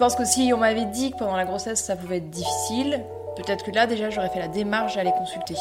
[0.00, 3.04] Je pense que si on m'avait dit que pendant la grossesse ça pouvait être difficile,
[3.36, 5.56] peut-être que là déjà j'aurais fait la démarche d'aller consulter.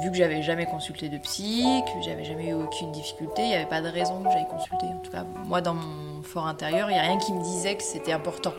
[0.00, 3.54] Vu que j'avais jamais consulté de psy, que j'avais jamais eu aucune difficulté, il n'y
[3.54, 4.86] avait pas de raison que j'aille consulter.
[4.86, 7.74] En tout cas, moi dans mon fort intérieur, il n'y a rien qui me disait
[7.74, 8.52] que c'était important.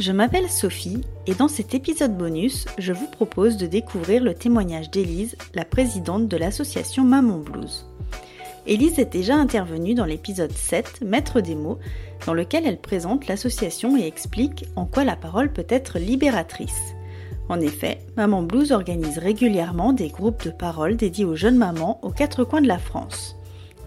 [0.00, 4.90] Je m'appelle Sophie et dans cet épisode bonus, je vous propose de découvrir le témoignage
[4.90, 7.86] d'Élise, la présidente de l'association Maman Blues.
[8.64, 11.78] Élise est déjà intervenue dans l'épisode 7, Maître des mots,
[12.26, 16.94] dans lequel elle présente l'association et explique en quoi la parole peut être libératrice.
[17.48, 22.10] En effet, Maman Blues organise régulièrement des groupes de parole dédiés aux jeunes mamans aux
[22.10, 23.36] quatre coins de la France.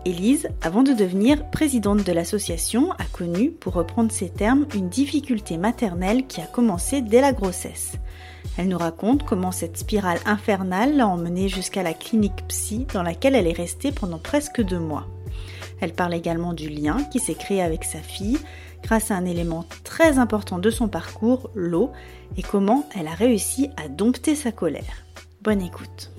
[0.04, 5.58] Élise, avant de devenir présidente de l'association, a connu, pour reprendre ses termes, une difficulté
[5.58, 7.94] maternelle qui a commencé dès la grossesse.
[8.58, 13.36] Elle nous raconte comment cette spirale infernale l'a emmenée jusqu'à la clinique psy dans laquelle
[13.36, 15.08] elle est restée pendant presque deux mois.
[15.82, 18.40] Elle parle également du lien qui s'est créé avec sa fille
[18.84, 21.92] grâce à un élément très important de son parcours, l'eau,
[22.38, 25.04] et comment elle a réussi à dompter sa colère.
[25.42, 26.12] Bonne écoute.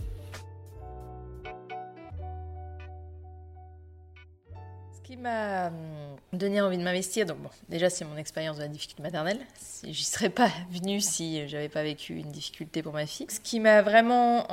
[5.27, 5.71] m'a
[6.37, 9.39] donné envie de m'investir, donc bon, déjà c'est mon expérience de la difficulté maternelle.
[9.85, 13.27] J'y serais pas venue si j'avais pas vécu une difficulté pour ma fille.
[13.29, 14.47] Ce qui m'a vraiment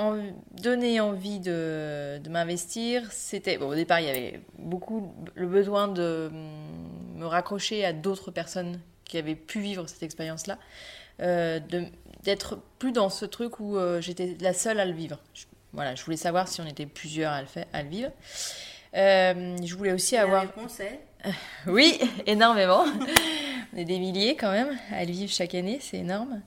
[0.52, 6.30] donné envie de, m'investir, c'était bon, au départ il y avait beaucoup le besoin de
[6.32, 10.58] hum, me raccrocher à d'autres personnes qui avaient pu vivre cette expérience-là,
[11.22, 11.60] euh,
[12.24, 15.20] d'être plus dans ce truc où euh, j'étais la seule à le vivre.
[15.74, 18.12] voilà, je voulais savoir si on était plusieurs à le, faire, à le vivre.
[18.96, 20.46] Euh, je voulais aussi avoir.
[21.68, 22.86] oui, énormément.
[23.74, 26.42] On est des milliers quand même à le vivre chaque année, c'est énorme.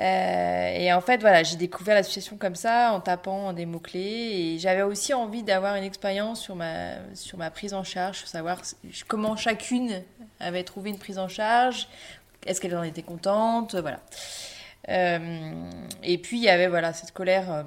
[0.00, 4.00] Euh, et en fait, voilà, j'ai découvert l'association comme ça, en tapant des mots-clés.
[4.00, 8.60] Et j'avais aussi envie d'avoir une expérience sur ma, sur ma prise en charge, savoir
[9.08, 10.02] comment chacune
[10.40, 11.88] avait trouvé une prise en charge,
[12.46, 14.00] est-ce qu'elle en était contente, voilà.
[14.88, 15.70] Euh,
[16.02, 17.64] et puis, il y avait voilà, cette colère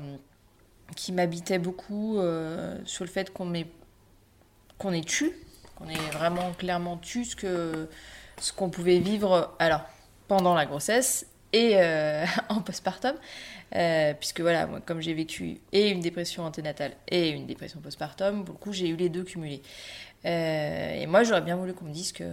[0.95, 3.67] qui m'habitait beaucoup euh, sur le fait qu'on est,
[4.77, 5.31] qu'on est tu,
[5.75, 7.89] qu'on est vraiment clairement tu ce, que,
[8.39, 9.81] ce qu'on pouvait vivre alors,
[10.27, 13.15] pendant la grossesse et euh, en postpartum.
[13.75, 18.43] Euh, puisque voilà, moi, comme j'ai vécu et une dépression anténatale et une dépression postpartum,
[18.43, 19.63] beaucoup j'ai eu les deux cumulés.
[20.23, 22.23] et moi, j'aurais bien voulu qu'on me dise que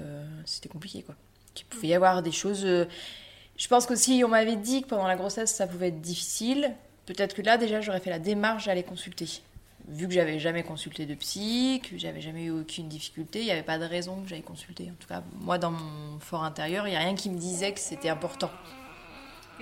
[0.45, 1.17] c'était compliqué, quoi.
[1.55, 2.65] Qu'il pouvait y avoir des choses.
[2.65, 6.75] je pense que si on m'avait dit que pendant la grossesse ça pouvait être difficile,
[7.07, 9.43] peut-être que là déjà j'aurais fait la démarche d'aller consulter.
[9.89, 13.51] Vu que j'avais jamais consulté de psy, que j'avais jamais eu aucune difficulté, il n'y
[13.51, 14.91] avait pas de raison que j'aille consulter.
[14.91, 17.73] En tout cas, moi dans mon fort intérieur, il n'y a rien qui me disait
[17.73, 18.51] que c'était important.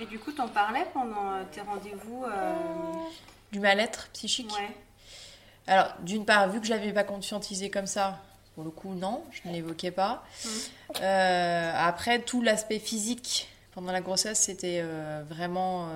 [0.01, 2.53] Et du coup, t'en parlais pendant euh, tes rendez-vous euh,
[3.51, 4.75] Du mal-être psychique Ouais.
[5.67, 8.19] Alors, d'une part, vu que je l'avais pas conscientisé comme ça,
[8.55, 10.23] pour le coup, non, je ne l'évoquais pas.
[10.43, 10.49] Mmh.
[11.01, 14.83] Euh, après, tout l'aspect physique pendant la grossesse, c'était
[15.29, 15.87] vraiment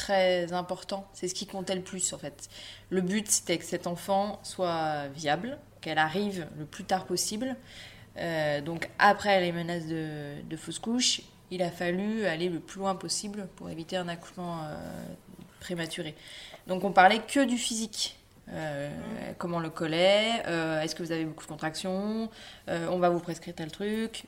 [0.00, 1.06] très important.
[1.12, 2.48] C'est ce qui comptait le plus en fait.
[2.88, 7.56] Le but c'était que cet enfant soit viable, qu'elle arrive le plus tard possible.
[8.16, 12.80] Euh, donc après les menaces de, de, fausse couche, il a fallu aller le plus
[12.80, 14.74] loin possible pour éviter un accouchement euh,
[15.60, 16.14] prématuré.
[16.66, 18.16] Donc on parlait que du physique.
[18.52, 18.90] Euh,
[19.38, 20.42] comment le collet,
[20.82, 22.28] est-ce que vous avez beaucoup de contractions,
[22.66, 24.24] on va vous prescrire tel truc,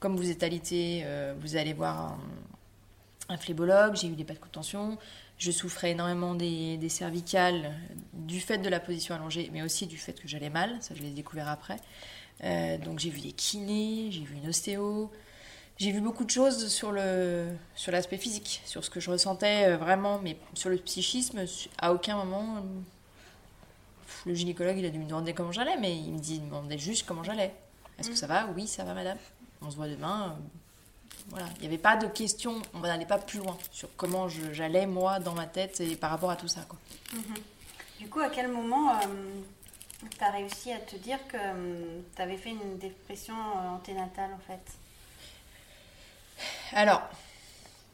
[0.00, 1.04] comme vous êtes alité,
[1.42, 2.16] vous allez voir
[3.28, 4.98] un, phlébologue, j'ai eu des pas de contention,
[5.38, 7.72] je souffrais énormément des, cervicales
[8.12, 11.02] du fait de la position allongée, mais aussi du fait que j'allais mal, ça je
[11.02, 11.76] l'ai découvert après.
[12.44, 15.10] Euh, donc j'ai vu des kinés, j'ai vu une ostéo,
[15.78, 19.68] j'ai vu beaucoup de choses sur le sur l'aspect physique, sur ce que je ressentais
[19.68, 21.44] euh, vraiment, mais sur le psychisme,
[21.78, 22.62] à aucun moment
[24.26, 26.46] le gynécologue il a dû me demander comment j'allais, mais il me, dit, il me
[26.46, 27.54] demandait juste comment j'allais.
[27.98, 28.16] Est-ce que mm.
[28.16, 28.48] ça va?
[28.54, 29.18] Oui, ça va, madame.
[29.62, 30.36] On se voit demain.
[31.28, 34.86] Voilà, il n'y avait pas de question, on n'allait pas plus loin sur comment j'allais
[34.86, 36.60] moi dans ma tête et par rapport à tout ça.
[36.68, 36.78] Quoi.
[37.14, 37.34] Mhm.
[37.98, 39.04] Du coup, à quel moment euh,
[40.10, 44.30] tu as réussi à te dire que euh, tu avais fait une dépression euh, anténatale
[44.34, 44.72] en fait?
[46.72, 47.02] Alors.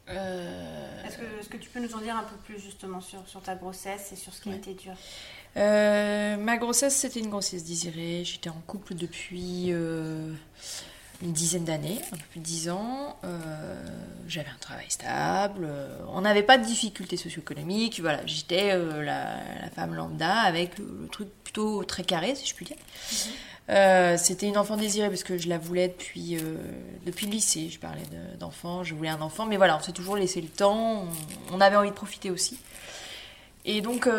[0.05, 3.41] Est-ce que, est que, tu peux nous en dire un peu plus justement sur, sur
[3.41, 4.93] ta grossesse et sur ce qui a été dur?
[5.55, 8.23] Ma grossesse, c'était une grossesse désirée.
[8.25, 9.71] J'étais en couple depuis
[11.23, 13.15] une dizaine d'années, un peu plus de dix ans.
[13.23, 13.81] Euh,
[14.27, 15.63] j'avais un travail stable.
[15.63, 17.99] Euh, on n'avait pas de difficultés socio-économiques.
[18.01, 19.39] Voilà, j'étais euh, la,
[19.73, 22.77] femme lambda avec le, truc plutôt très carré, si je puis dire.
[22.77, 24.17] Mhm.
[24.17, 26.37] C'était une enfant désirée parce que je la voulais depuis,
[27.05, 27.69] depuis le lycée.
[27.69, 28.03] Je parlais
[28.37, 29.45] d'enfant, je voulais un enfant.
[29.45, 31.05] Mais voilà, on s'est toujours laissé le temps.
[31.49, 32.59] On, avait envie de profiter aussi.
[33.63, 34.09] Et donc,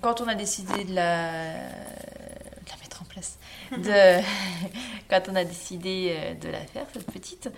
[0.00, 3.38] quand on a décidé de la, de la mettre en place,
[3.76, 4.20] de,
[5.08, 7.50] quand on a décidé euh, de la faire, cette petite,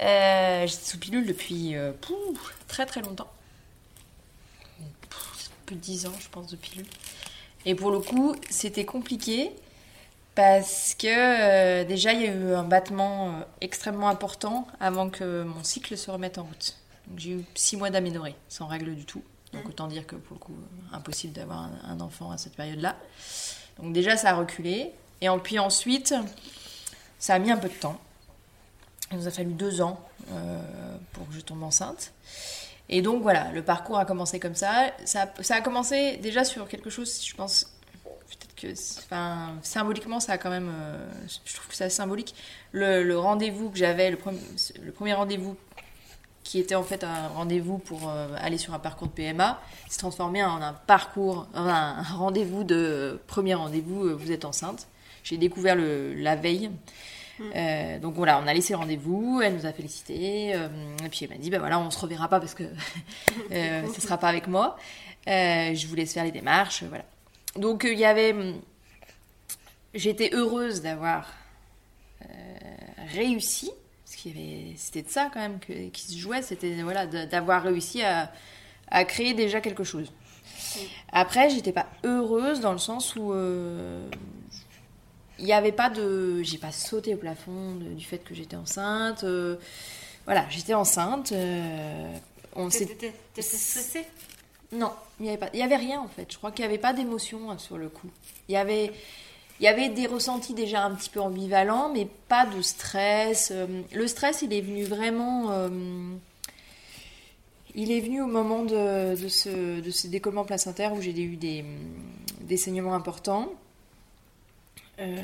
[0.00, 3.30] euh, j'étais sous pilule depuis euh, pouf, très très longtemps.
[5.08, 6.86] Pouf, plus de 10 ans, je pense, de pilule.
[7.64, 9.50] Et pour le coup, c'était compliqué
[10.34, 15.64] parce que euh, déjà, il y a eu un battement extrêmement important avant que mon
[15.64, 16.76] cycle se remette en route.
[17.16, 19.22] J'ai eu 6 mois d'aménorrhée, sans règle du tout.
[19.52, 20.56] Donc autant dire que pour le coup,
[20.92, 22.96] impossible d'avoir un, un enfant à cette période-là.
[23.80, 24.92] Donc déjà, ça a reculé.
[25.20, 26.14] Et puis ensuite,
[27.18, 27.98] ça a mis un peu de temps.
[29.12, 30.00] Il nous a fallu deux ans
[30.32, 30.60] euh,
[31.12, 32.12] pour que je tombe enceinte.
[32.88, 34.90] Et donc voilà, le parcours a commencé comme ça.
[35.04, 37.72] Ça, a- commencé déjà sur quelque chose, je pense,
[38.04, 38.74] peut-être que,
[39.62, 41.08] symboliquement, ça a quand même, euh,
[41.44, 42.34] je trouve que c'est symbolique.
[42.72, 44.40] Le, rendez-vous que j'avais, le, premier-
[44.84, 45.56] le premier rendez-vous
[46.44, 49.98] qui était en fait un rendez-vous pour euh, aller sur un parcours de PMA, s'est
[49.98, 54.86] transformé en un parcours, en un, rendez-vous de premier rendez-vous, vous êtes enceinte.
[55.26, 56.70] J'ai découvert le, la veille.
[57.40, 60.68] Euh, donc voilà, on a laissé rendez-vous, elle nous a félicité, euh,
[61.04, 62.62] et puis elle m'a dit, bah voilà, on se reverra pas parce que
[63.50, 64.76] euh, ce sera pas avec moi.
[65.26, 67.04] Euh, je vous laisse faire les démarches, voilà.
[67.56, 68.60] Donc il y avait, hum,
[69.94, 71.28] j'étais heureuse d'avoir
[73.12, 73.70] réussi,
[74.04, 77.06] parce qu'il y avait, c'était de ça quand même que, qui se jouait, c'était voilà
[77.06, 78.32] d'avoir réussi à,
[78.88, 80.12] à créer déjà quelque chose.
[81.12, 83.32] Après, j'étais pas heureuse dans le sens où
[85.38, 86.42] il n'y avait pas de.
[86.42, 89.24] J'ai pas sauté au plafond de- du fait que j'étais enceinte.
[89.24, 89.56] euh,
[90.24, 91.32] voilà, j'étais enceinte.
[91.32, 92.12] euh,
[92.54, 93.12] on s'est- T'étais
[93.42, 94.04] stressée?
[94.72, 95.50] Non, il n'y avait pas.
[95.54, 96.26] Il y avait rien en fait.
[96.32, 98.08] Je crois qu'il n'y avait pas d'émotion hein, sur le coup.
[98.48, 98.92] Il y avait.
[99.58, 103.50] Il y avait des ressentis déjà un petit peu ambivalents, mais pas de stress.
[103.54, 105.50] Euh, Le stress, il est venu vraiment.
[105.50, 105.68] euh,
[107.74, 111.36] Il est venu au moment de, de ce, de ce décollement placentaire où j'ai eu
[111.36, 111.64] des,
[112.40, 113.50] des saignements importants.
[114.98, 115.16] Euh,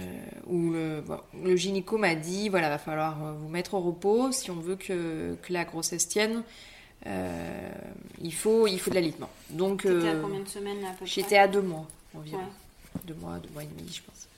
[0.46, 4.30] où le, bon, le gynéco m'a dit voilà, va falloir euh, vous mettre au repos
[4.32, 6.42] si on veut que, que la grossesse tienne.
[7.06, 7.70] euh,
[8.20, 9.30] il, faut, il faut de l'alitement.
[9.50, 12.38] Donc, T'étais à combien de semaines à peu près j'étais à deux mois environ.
[12.38, 13.00] Ouais.
[13.04, 14.28] Deux mois, deux mois et demi, je pense.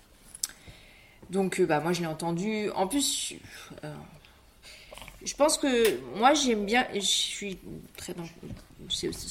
[1.30, 2.70] Donc, bah, moi, je l'ai entendu.
[2.76, 3.34] En plus,
[3.82, 3.92] euh,
[5.24, 6.86] je pense que moi, j'aime bien.
[6.94, 7.58] Je suis
[7.96, 8.14] très.
[8.14, 8.24] dans-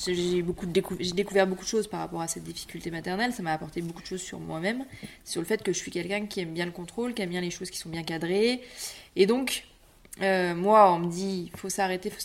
[0.07, 3.33] J'ai beaucoup de décou- j'ai découvert beaucoup de choses par rapport à cette difficulté maternelle.
[3.33, 4.83] Ça m'a apporté beaucoup de choses sur moi-même,
[5.23, 7.41] sur le fait que je suis quelqu'un qui aime bien le contrôle, qui aime bien
[7.41, 8.61] les choses qui sont bien cadrées.
[9.15, 9.65] Et donc,
[10.21, 12.19] euh, moi, on me dit, faut s'arrêter, faut,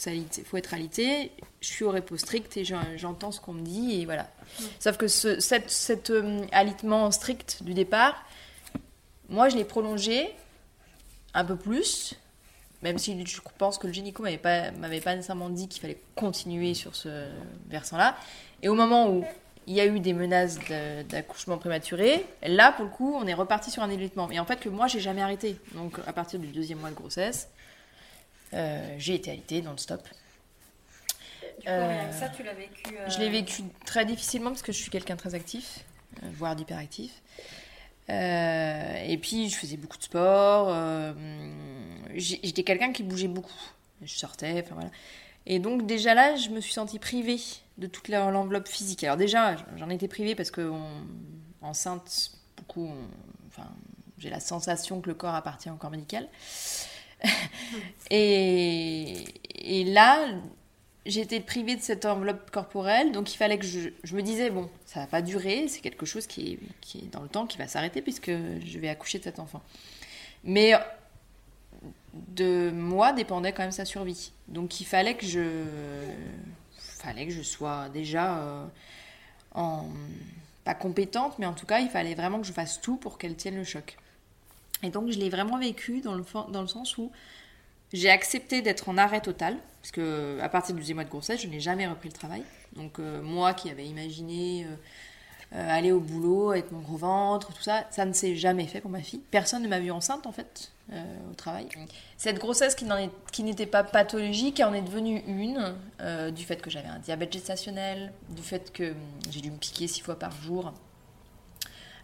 [0.46, 1.30] faut être alité.
[1.60, 4.30] Je suis au repos strict et j'en- j'entends ce qu'on me dit et voilà.
[4.80, 8.24] Sauf que ce, cet cet, euh, alitement strict du départ,
[9.28, 10.30] moi, je l'ai prolongé
[11.34, 12.14] un peu plus,
[12.82, 16.00] même si je pense que le gynéco m'avait pas, m'avait pas nécessairement dit qu'il fallait
[16.14, 17.28] continuer sur ce
[17.68, 18.16] versant-là.
[18.62, 19.24] Et au moment où
[19.66, 20.58] il y a eu des menaces
[21.08, 24.30] d'accouchement prématuré, là, pour le coup, on est reparti sur un allaitement.
[24.30, 25.56] Et en fait, que moi, j'ai jamais arrêté.
[25.74, 27.48] Donc, à partir du deuxième mois de grossesse,
[28.54, 30.02] euh, j'ai été allaitée non-stop.
[30.02, 32.96] Du coup, que ça, tu l'as vécu.
[32.96, 35.80] euh, Je l'ai vécu très difficilement parce que je suis quelqu'un de très actif,
[36.22, 37.10] euh, voire d'hyperactif.
[38.08, 40.68] Euh, et puis, je faisais beaucoup de sport.
[42.14, 43.52] J'étais quelqu'un qui bougeait beaucoup.
[44.02, 44.90] Je sortais, enfin voilà.
[45.46, 47.40] Et donc, déjà là, je me suis sentie privée
[47.78, 49.04] de toute l'enveloppe physique.
[49.04, 51.06] Alors, déjà, j'en étais privée parce que on-
[51.62, 53.68] enceinte, beaucoup, on- enfin,
[54.18, 56.28] j'ai la sensation que le corps appartient au corps médical.
[58.10, 59.24] et,
[59.54, 60.28] et là,
[61.06, 64.68] j'étais privée de cette enveloppe corporelle, donc il fallait que je, je me disais, bon,
[64.84, 67.58] ça va pas durer, c'est quelque chose qui est, qui est dans le temps, qui
[67.58, 69.62] va s'arrêter puisque je vais accoucher de cet enfant.
[70.44, 70.74] Mais
[72.28, 74.32] de moi dépendait quand même sa survie.
[74.48, 75.52] Donc il fallait que je,
[76.78, 78.66] fallait que je sois déjà euh,
[79.54, 79.86] en,
[80.64, 83.36] pas compétente, mais en tout cas, il fallait vraiment que je fasse tout pour qu'elle
[83.36, 83.96] tienne le choc.
[84.82, 87.10] Et donc je l'ai vraiment vécu dans le, dans le sens où
[87.92, 91.40] j'ai accepté d'être en arrêt total, parce que à partir du deuxième mois de grossesse,
[91.42, 92.42] je n'ai jamais repris le travail.
[92.76, 94.76] Donc euh, moi qui avais imaginé euh,
[95.54, 98.82] euh, aller au boulot avec mon gros ventre, tout ça, ça ne s'est jamais fait
[98.82, 99.22] pour ma fille.
[99.30, 101.66] Personne ne m'a vue enceinte en fait euh, au travail.
[102.18, 106.88] Cette grossesse qui n'était pas pathologique en est devenue une euh, du fait que j'avais
[106.88, 108.96] un diabète gestationnel, du fait que hum,
[109.30, 110.74] j'ai dû me piquer six fois par jour,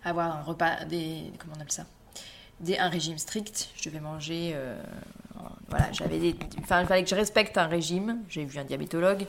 [0.05, 1.85] avoir un repas, des comment on appelle ça,
[2.61, 3.69] des, un régime strict.
[3.77, 4.57] Je devais manger.
[5.69, 6.37] voilà, j'avais des.
[6.61, 8.23] Enfin, il fallait que je respecte un régime.
[8.31, 9.27] J'ai vu un diabétologue.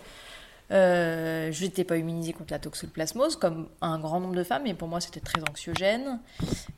[0.72, 4.74] Euh, je n'étais pas immunisée contre la toxoplasmose, comme un grand nombre de femmes, mais
[4.74, 6.20] pour moi c'était très anxiogène.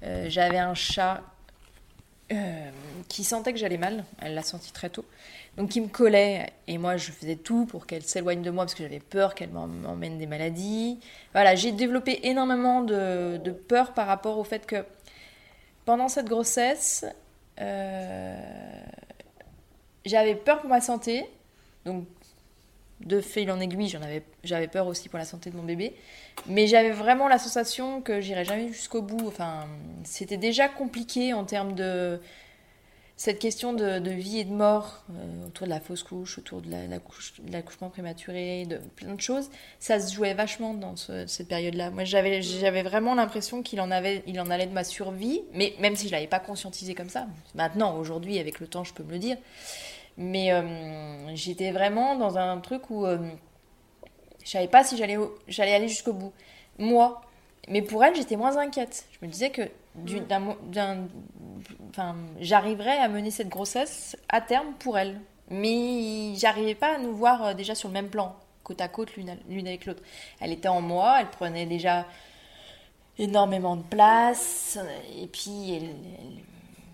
[0.04, 1.24] Euh, j'avais un chat
[2.32, 2.70] euh,
[3.08, 4.04] qui sentait que j'allais mal.
[4.22, 5.06] Elle l'a senti très tôt.
[5.56, 6.52] Donc, qui me collait.
[6.68, 9.50] Et moi, je faisais tout pour qu'elle s'éloigne de moi parce que j'avais peur qu'elle
[9.50, 11.00] m'emmène des maladies.
[11.34, 14.86] Voilà, j'ai développé énormément de, de, peur par rapport au fait que
[15.86, 17.06] pendant cette grossesse,
[20.06, 21.26] j'avais peur pour ma santé.
[21.86, 22.06] Donc,
[23.02, 25.94] de fil en aiguille, j'en avais, j'avais peur aussi pour la santé de mon bébé.
[26.48, 29.28] Mais j'avais vraiment la sensation que j'irais jamais jusqu'au bout.
[29.28, 29.68] Enfin,
[30.04, 32.20] c'était déjà compliqué en termes de
[33.18, 36.70] cette question de, vie et de mort euh, autour de la fausse couche, autour de,
[37.52, 39.50] l'accouchement prématuré, de plein de choses.
[39.80, 41.90] Ça se jouait vachement dans cette période-là.
[41.90, 45.74] Moi, j'avais, j'avais vraiment l'impression qu'il en, avait, il en allait de ma survie, mais
[45.80, 47.26] même si je l'avais pas conscientisé comme ça.
[47.56, 49.38] Maintenant, aujourd'hui, avec le temps, je peux me le dire.
[50.18, 53.30] Mais euh, j'étais vraiment dans un truc où euh,
[54.44, 56.34] je savais pas si j'allais, j'allais aller jusqu'au bout.
[56.80, 57.22] Moi.
[57.70, 59.06] Mais pour elle, j'étais moins inquiète.
[59.12, 59.64] Je me disais que
[59.96, 61.08] d'un,
[61.90, 65.20] enfin, j'arriverais à mener cette grossesse à terme pour elle.
[65.50, 69.16] Mais j'arrivais pas à nous voir euh, déjà sur le même plan, côte à côte,
[69.16, 70.04] l'une, l'une avec l'autre.
[70.40, 72.06] Elle était en moi, elle prenait déjà
[73.18, 74.78] énormément de place.
[75.16, 75.96] Et puis, elle,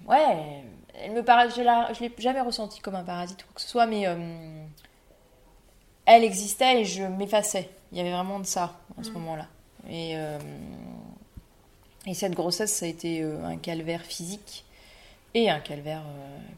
[0.07, 0.63] ouais,
[0.95, 3.67] elle me paraît, je ne l'ai jamais ressenti comme un parasite ou quoi que ce
[3.67, 4.63] soit, mais euh,
[6.05, 7.69] elle existait et je m'effaçais.
[7.91, 9.13] Il y avait vraiment de ça à ce mm.
[9.13, 9.47] moment-là.
[9.89, 10.39] Et, euh,
[12.05, 14.65] et cette grossesse, ça a été euh, un calvaire physique
[15.33, 16.03] et un calvaire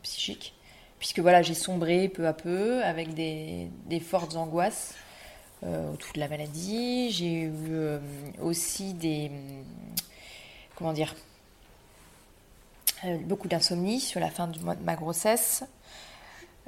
[0.03, 0.53] psychique.
[0.99, 4.95] Puisque voilà, j'ai sombré peu à peu avec des, des fortes angoisses
[5.61, 7.09] autour de la maladie.
[7.11, 7.51] J'ai eu
[8.41, 9.31] aussi des.
[10.75, 11.15] Comment dire
[13.23, 15.63] beaucoup d'insomnie sur la fin du mois de ma grossesse.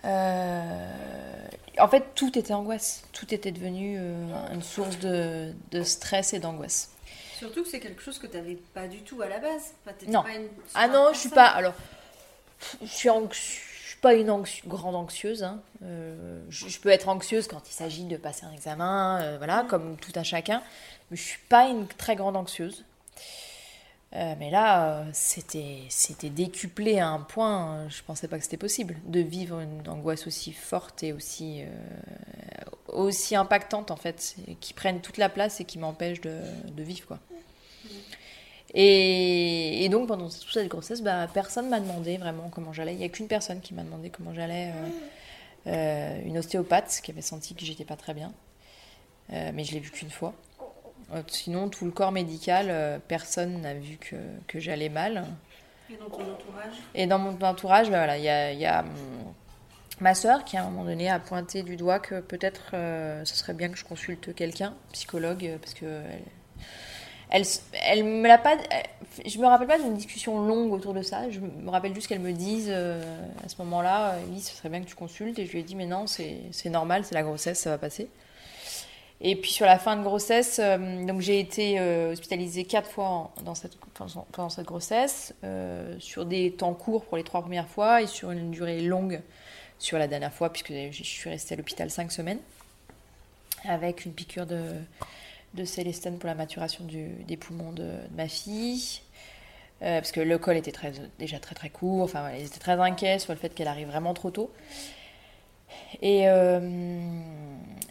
[0.06, 1.48] Euh,
[1.80, 3.04] en fait, tout était angoisse.
[3.14, 5.54] Tout était devenu euh, une source de,
[5.84, 6.92] stress et d'angoisse.
[7.38, 9.74] Surtout que c'est quelque chose que tu n'avais pas du tout à la base.
[10.08, 10.24] non.
[10.74, 11.46] ah non, je suis pas.
[11.46, 11.74] Alors,
[12.82, 15.44] je suis, suis pas une grande anxieuse.
[15.44, 15.62] Hein.
[16.50, 19.68] je, peux être anxieuse quand il s'agit de passer un examen, voilà, mm.
[19.68, 20.64] comme tout un chacun.
[21.12, 22.84] Mais je suis pas une très grande anxieuse.
[24.16, 28.56] Euh, mais là, euh, c'était, c'était décuplé à un point, je pensais pas que c'était
[28.56, 31.68] possible de vivre une angoisse aussi forte et aussi, euh,
[32.88, 36.40] aussi impactante en fait, qui prenne toute la place et qui m'empêche de,
[36.72, 37.20] de vivre quoi.
[38.74, 42.94] Et, et, donc pendant toute cette grossesse, bah, personne m'a demandé vraiment comment j'allais.
[42.94, 44.72] Il n'y a qu'une personne qui m'a demandé comment j'allais,
[45.66, 48.34] une ostéopathe qui avait senti que j'étais pas très bien,
[49.30, 50.34] mais je l'ai vue qu'une fois.
[51.14, 54.16] Euh, sinon, tout le corps médical, euh, personne n'a vu que,
[54.48, 55.26] que j'allais mal.
[55.90, 56.74] Et dans ton entourage?
[56.96, 59.34] Et dans mon entourage, bah, voilà, il y a, y a hum,
[60.02, 63.36] ma soeur qui, à un moment donné, a pointé du doigt que peut-être euh, ce
[63.36, 66.02] serait bien que je consulte quelqu'un, psychologue, parce que
[67.30, 67.44] elle,
[67.86, 68.58] elle, me l'a pas.
[69.26, 71.30] je me rappelle pas d'une discussion longue autour de ça.
[71.30, 74.88] Je me rappelle juste qu'elle me dise à ce moment-là, oui, ce serait bien que
[74.88, 75.38] tu consultes.
[75.38, 78.10] Et je lui ai dit, mais non, c'est normal, c'est la grossesse, ça va passer.
[79.20, 83.32] Et puis sur la fin de grossesse, euh, donc j'ai été euh, hospitalisée quatre fois
[83.44, 83.76] dans cette,
[84.32, 88.30] pendant cette grossesse, euh, sur des temps courts pour les trois premières fois et sur
[88.30, 89.22] une durée longue
[89.80, 92.40] sur la dernière fois, puisque je suis restée à l'hôpital cinq semaines,
[93.64, 94.64] avec une piqûre de,
[95.56, 99.02] de Célestine pour la maturation des poumons de, ma fille.
[99.80, 100.74] parce que le col était
[101.20, 104.16] déjà très très court, enfin ils étaient très inquiets sur le fait qu'elle arrive vraiment
[104.16, 104.52] trop tôt.
[106.02, 106.28] Et,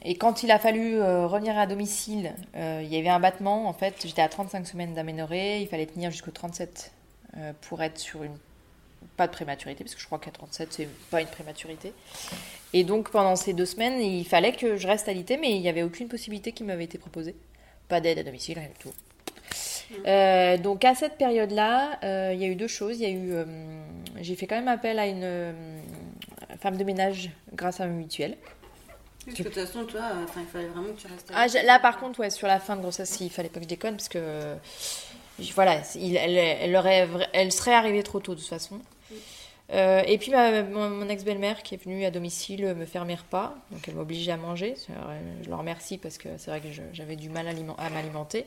[0.04, 3.68] et quand il a fallu euh, revenir à domicile, euh, il y avait un battement.
[3.68, 5.60] En fait, j'étais à 35 semaines d'aménorrhée.
[5.62, 6.92] Il fallait tenir jusqu'au 37
[7.62, 8.36] pour être sur une.
[9.16, 11.92] Pas de prématurité, parce que je crois qu'à 37, c'est pas une prématurité.
[12.72, 15.60] Et donc, pendant ces deux semaines, il fallait que je reste à l'IT, mais il
[15.60, 17.34] n'y avait aucune possibilité qui m'avait été proposée.
[17.88, 18.92] Pas d'aide à domicile, rien du tout.
[20.06, 22.98] Euh, donc à cette période-là, euh, il y a eu deux choses.
[23.00, 23.46] Il y a eu,
[24.20, 25.54] j'ai fait quand même appel à une
[26.58, 28.36] femme de ménage grâce à un mutuel.
[29.26, 30.02] Parce que de toute façon, toi,
[30.36, 31.30] il fallait vraiment que tu restes.
[31.34, 33.68] Ah, là, par contre, ouais, sur la fin de grossesse, il fallait pas que je
[33.68, 34.54] déconne parce que
[35.54, 38.80] voilà, elle, elle, aurait, elle serait arrivée trop tôt de toute façon.
[39.72, 43.86] Euh, et puis mon, ex-belle-mère qui est venue à domicile me faire mes repas, donc
[43.88, 44.74] elle m'obligeait à manger.
[45.42, 48.46] Je leur remercie parce que c'est vrai que j'avais du mal à m'alimenter.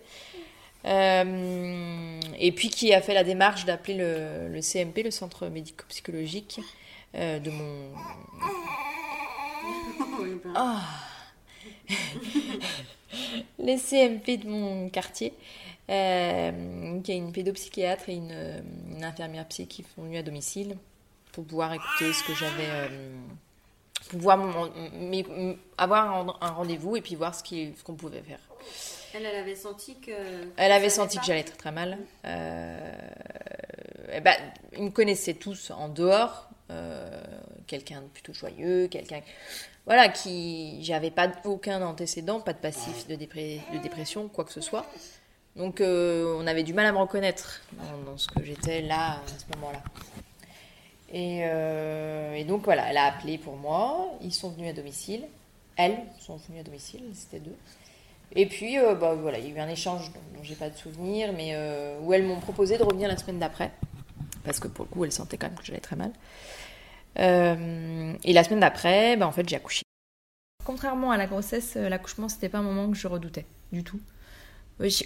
[0.86, 6.62] Euh, et puis qui a fait la démarche d'appeler le, le, CMP, le centre médico-psychologique,
[7.16, 7.92] euh, de mon.
[10.56, 10.78] Oh.
[13.60, 15.34] les CMP de mon quartier,
[15.90, 20.78] euh, qui a une pédopsychiatre et une, une, infirmière psy qui sont venues à domicile
[21.32, 22.68] pour pouvoir écouter ce que j'avais.
[22.68, 23.18] Euh,
[24.10, 24.70] pour pouvoir
[25.78, 28.40] avoir un, rendez-vous et puis voir ce qu'on pouvait faire.
[29.14, 30.12] Elle, elle avait senti que.
[30.58, 31.98] Elle avait senti que j'allais très très mal.
[32.26, 32.92] Euh,
[34.12, 34.36] eh ben,
[34.78, 36.50] ils me connaissaient tous en dehors.
[36.72, 37.22] euh,
[37.70, 39.22] quelqu'un de plutôt joyeux, quelqu'un
[39.90, 44.86] voilà qui j'avais pas aucun antécédent, pas de passif de, dépression, quoi que ce soit.
[45.56, 47.62] Donc euh, on avait du mal à me reconnaître
[48.06, 49.82] dans, ce que j'étais là à ce moment-là.
[51.12, 55.24] Et, euh, et donc voilà, elle a appelé pour moi, ils sont venus à domicile,
[55.76, 57.58] elles sont venues à domicile, c'était deux.
[58.36, 60.70] Et puis euh, bah, voilà, il y a eu un échange dont, dont j'ai pas
[60.70, 61.58] de souvenir, mais
[62.04, 63.72] où elles m'ont proposé de revenir la semaine d'après,
[64.44, 66.12] parce que pour le coup elles sentaient quand même que j'allais très mal.
[67.18, 69.82] Euh, et la semaine d'après, bah, en fait j'ai accouché.
[70.64, 74.00] Contrairement à la grossesse, euh, l'accouchement c'était pas un moment que je redoutais du tout.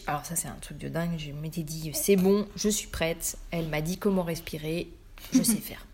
[0.06, 3.38] Alors ça c'est un truc de dingue, je m'étais dit c'est bon, je suis prête.
[3.52, 4.90] Elle m'a dit comment respirer,
[5.34, 5.86] je sais faire.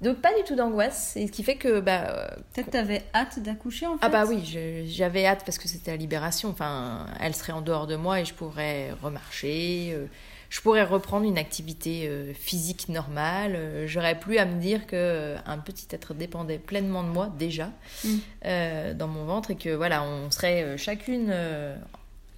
[0.00, 3.38] Donc pas du tout d'angoisse, et ce qui fait que bah, euh, Peut-être t'avais hâte
[3.40, 3.98] d'accoucher en fait.
[4.00, 4.42] ah bah oui,
[4.86, 6.48] j'avais hâte parce que c'était la libération.
[6.48, 9.90] Enfin, elle serait en dehors de moi et je pourrais remarcher.
[9.92, 10.06] euh,
[10.50, 13.54] je pourrais reprendre une activité euh, physique normale.
[13.56, 17.32] euh, J'aurais plus à me dire que euh, un petit être dépendait pleinement de moi
[17.38, 17.70] déjà
[18.04, 18.08] Mm.
[18.46, 21.74] euh, dans mon ventre et que voilà, on serait chacune, euh,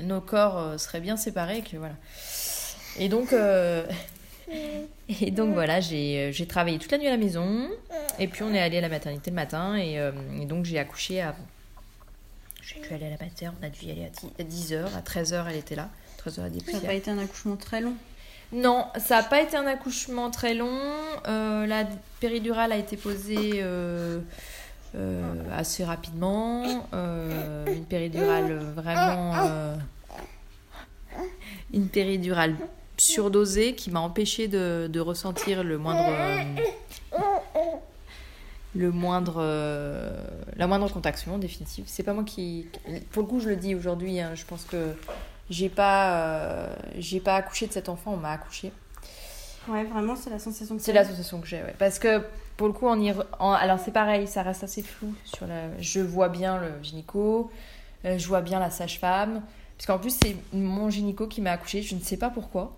[0.00, 1.58] nos corps seraient bien séparés.
[1.58, 1.94] et Que voilà.
[2.98, 3.32] Et donc.
[3.32, 3.84] euh,
[5.20, 7.68] Et donc voilà, j'ai travaillé toute la nuit à la maison.
[8.18, 9.76] Et puis on est allé à la maternité le matin.
[9.78, 11.34] Et, et donc j'ai accouché à.
[12.62, 14.84] J'ai dû aller à la mater, on a dû y aller à 10h.
[14.94, 15.88] À 13h, elle était là.
[16.26, 17.94] 13h à 10 Ça n'a pas été un accouchement très long.
[18.52, 20.78] Non, ça n'a pas été un accouchement très long.
[21.26, 21.84] Euh, la
[22.20, 24.20] péridurale a été posée euh,
[24.94, 25.22] euh,
[25.56, 26.86] assez rapidement.
[26.92, 29.32] Euh, une péridurale vraiment.
[29.46, 29.74] euh,
[31.72, 32.56] une péridurale
[32.98, 36.04] surdosée qui m'a empêché de, de ressentir le moindre.
[36.10, 37.18] euh,
[38.74, 40.10] le moindre euh,
[40.56, 42.68] la moindre contraction définitive c'est pas moi qui
[43.10, 44.94] pour le coup je le dis aujourd'hui hein, je pense que
[45.52, 48.72] j'ai pas euh, j'ai pas accouché de cet enfant on m'a accouché
[49.68, 51.02] Ouais, vraiment, c'est la sensation que c'est t'as.
[51.02, 51.74] la sensation que j'ai ouais.
[51.78, 52.22] parce que
[52.56, 55.46] pour le coup on y re- en- alors c'est pareil ça reste assez flou sur
[55.46, 57.50] la je vois bien le gynéco
[58.04, 59.42] euh, je vois bien la sage-femme
[59.76, 62.76] parce qu'en plus c'est mon gynéco qui m'a accouché je ne sais pas pourquoi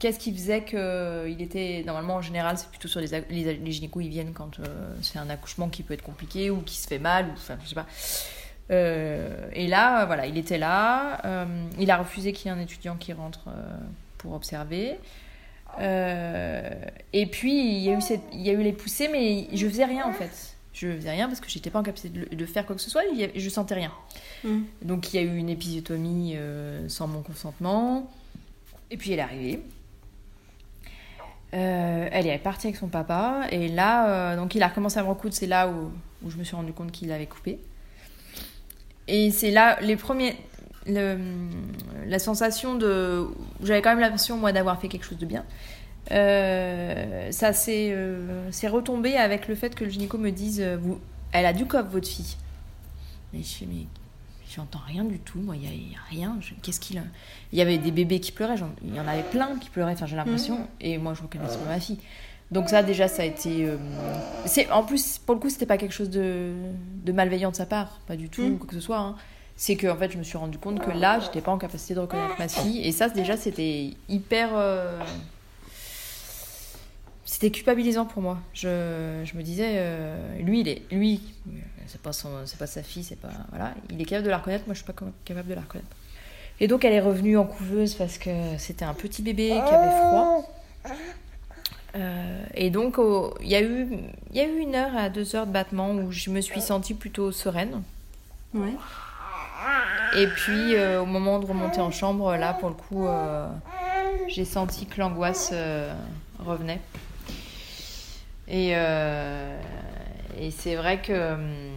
[0.00, 3.72] qu'est-ce qui faisait que il était normalement en général c'est plutôt sur les, les, les
[3.72, 4.64] gynécos ils viennent quand euh,
[5.02, 7.68] c'est un accouchement qui peut être compliqué ou qui se fait mal ou enfin je
[7.68, 8.39] sais pas Euh,
[8.70, 11.44] et là euh, voilà il était là euh,
[11.78, 13.52] il a refusé qu'il y ait un étudiant qui rentre euh,
[14.18, 14.96] pour observer
[15.78, 16.68] Euh,
[17.12, 19.68] et puis il y a eu cette, il y a eu les poussées mais je
[19.68, 22.08] faisais rien en fait je faisais rien parce que j'étais pas en capacité
[22.42, 23.92] de, faire quoi que ce soit avait- je sentais rien
[24.42, 24.60] Mm.
[24.82, 28.10] donc il y a eu une épisiotomie euh, sans mon consentement.
[28.90, 29.62] Et puis elle est arrivée.
[31.52, 33.42] Euh, elle est partie avec son papa.
[33.50, 35.34] Et là, euh, donc il a recommencé à me recoudre.
[35.34, 35.92] C'est là où,
[36.24, 37.58] où je me suis rendu compte qu'il avait coupé.
[39.12, 40.36] Et c'est là les premiers.
[40.86, 41.18] le-
[42.06, 43.26] la sensation de.
[43.62, 45.44] J'avais quand même l'impression, moi, d'avoir fait quelque chose de bien.
[46.10, 50.76] Euh, ça s'est euh, s'est retombé avec le fait que le gynéco me dise euh,
[50.80, 50.98] vous,
[51.32, 52.36] Elle a du coffre, votre fille.
[53.32, 53.86] Mais je mais
[54.52, 56.36] J'entends rien du tout, moi, il n'y a, il y a rien.
[56.62, 57.02] Qu'est-ce qu'il a
[57.52, 60.06] Il y avait des bébés qui pleuraient, il y en avait plein qui pleuraient, enfin,
[60.06, 61.98] j'ai l'impression, et moi, je reconnaissais pas ma fille.
[62.50, 63.64] Donc, ça, déjà, ça a été.
[63.64, 63.76] euh,
[64.44, 66.52] c'est En plus, pour le coup, c'était pas quelque chose de,
[67.04, 68.58] de malveillant de sa part, pas du tout, Mm.
[68.58, 68.98] quoi que ce soit.
[68.98, 69.14] hein.
[69.56, 71.94] C'est que, en fait, je me suis rendu compte que là, j'étais pas en capacité
[71.94, 74.50] de reconnaître ma fille, et ça, déjà, c'était hyper.
[74.54, 74.98] euh,
[77.24, 78.38] C'était culpabilisant pour moi.
[78.54, 81.20] Je, je me disais, euh, lui, il est, lui,
[81.86, 84.38] c'est pas son, c'est pas sa fille, c'est pas, voilà, il est capable de la
[84.38, 84.64] reconnaître.
[84.66, 85.88] Moi, je suis pas capable de la reconnaître.
[86.58, 89.90] Et donc, elle est revenue en couveuse parce que c'était un petit bébé qui avait
[89.90, 90.42] froid.
[91.96, 92.96] Euh, et donc,
[93.40, 93.88] il y a eu,
[94.32, 96.94] y a eu une heure à deux heures de battement où je me suis sentie
[96.94, 97.82] plutôt sereine.
[98.54, 98.74] Ouais.
[100.16, 103.48] Et puis, euh, au moment de remonter en chambre, là, pour le coup, euh,
[104.28, 105.52] j'ai senti que l'angoisse
[106.38, 106.80] revenait.
[108.48, 111.70] Et, et c'est vrai que hum,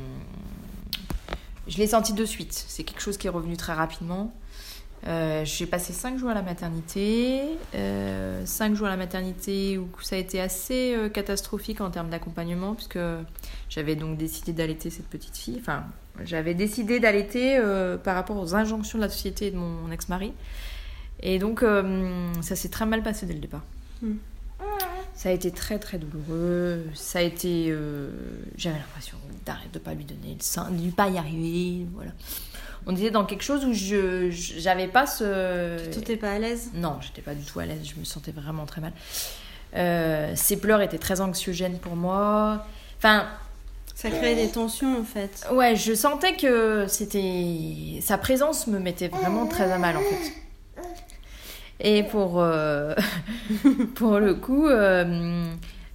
[1.67, 2.53] je l'ai senti de suite.
[2.53, 4.33] C'est quelque chose qui est revenu très rapidement.
[5.05, 7.41] Euh, j'ai passé cinq jours à la maternité.
[7.75, 12.09] Euh, cinq jours à la maternité où ça a été assez euh, catastrophique en termes
[12.09, 12.99] d'accompagnement, puisque
[13.69, 15.57] j'avais donc décidé d'allaiter cette petite fille.
[15.59, 15.83] Enfin,
[16.23, 20.31] j'avais décidé d'allaiter euh, par rapport aux injonctions de la société et de mon ex-mari.
[21.21, 23.63] Et donc, euh, ça s'est très mal passé dès le départ.
[24.01, 24.13] Mm.
[25.15, 26.85] Ça a été très très douloureux.
[26.95, 27.67] Ça a été.
[27.69, 28.09] euh,
[28.57, 31.85] J'avais l'impression d'arrêter de pas lui donner le sein, de ne pas y arriver.
[31.93, 32.11] Voilà.
[32.85, 35.89] On était dans quelque chose où je j'avais pas ce.
[35.91, 36.71] Tu t'es pas à l'aise?
[36.73, 38.93] Non, j'étais pas du tout à l'aise, je me sentais vraiment très mal.
[39.75, 42.65] Euh, ces pleurs étaient très anxiogènes pour moi.
[42.97, 43.25] Enfin,
[43.95, 45.47] Ça crée des tensions en fait.
[45.51, 47.99] ouais, je sentais que c'était.
[48.01, 50.33] Sa présence me mettait vraiment très à mal en fait.
[51.79, 52.93] Et pour, euh,
[53.95, 55.43] pour le coup, euh,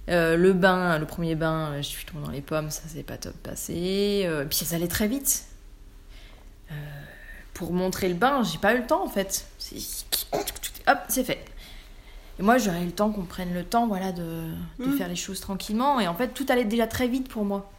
[0.09, 3.17] euh, le bain, le premier bain, je suis tombée dans les pommes, ça s'est pas
[3.17, 4.23] top passé.
[4.25, 5.45] Euh, puis ça allait très vite.
[7.59, 9.45] Pour montrer le bain, j'ai pas eu le temps en fait.
[10.87, 11.43] Hop, c'est fait.
[12.39, 14.23] Et moi, j'aurais eu le temps qu'on prenne le temps, voilà, de,
[14.79, 14.97] de Mm.
[14.97, 15.99] faire les choses tranquillement.
[15.99, 17.69] Et en fait, tout allait déjà très vite pour moi.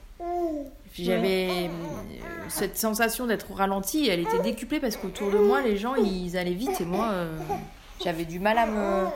[0.92, 1.68] J'avais euh,
[2.50, 6.36] cette sensation d'être au ralenti, elle était décuplée parce qu'autour de moi, les gens, ils
[6.36, 7.38] allaient vite et moi, euh,
[8.04, 9.06] j'avais du mal à me,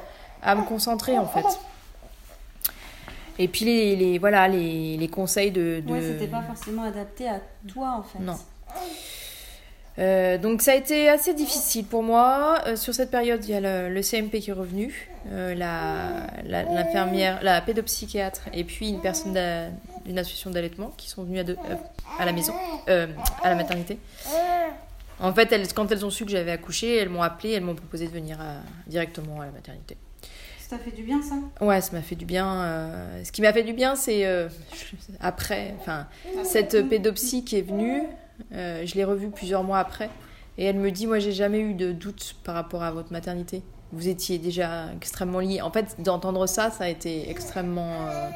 [0.43, 1.45] à me concentrer en fait.
[3.39, 5.83] Et puis les, les- voilà, les, les conseils de...
[5.87, 5.93] de...
[5.93, 8.21] Ouais, c'était pas forcément adapté à toi en fait.
[8.21, 8.39] Non.
[9.99, 12.59] Euh, donc ça a été assez difficile pour moi.
[12.67, 16.27] Euh, sur cette période, il y a le, le CMP qui est revenu, euh, la-
[16.45, 19.39] la- l'infirmière, la, pédopsychiatre et puis une personne
[20.05, 21.57] d'une association d'allaitement qui sont venues à, deux-
[22.19, 22.53] à la maison,
[22.89, 23.99] à la maternité.
[25.21, 27.77] En fait, elles, quand elles ont su que j'avais accouché, elles m'ont appelé, elles m'ont
[27.77, 29.97] proposé de venir à- directement à la maternité.
[30.69, 31.37] Ça fait du bien ça?
[31.65, 32.53] Ouais, ça m'a fait du bien.
[32.65, 34.49] euh, Ce qui m'a fait du bien, c'est euh,
[35.21, 36.09] après, enfin,
[36.43, 38.03] cette pédopsie qui est venue,
[38.53, 40.11] euh, je l'ai revue plusieurs mois après,
[40.59, 43.63] et elle me dit, moi, j'ai jamais eu de doute par rapport à votre maternité.
[43.93, 45.61] Vous étiez déjà extrêmement liés.
[45.61, 48.29] En fait, d'entendre ça, ça a été extrêmement euh,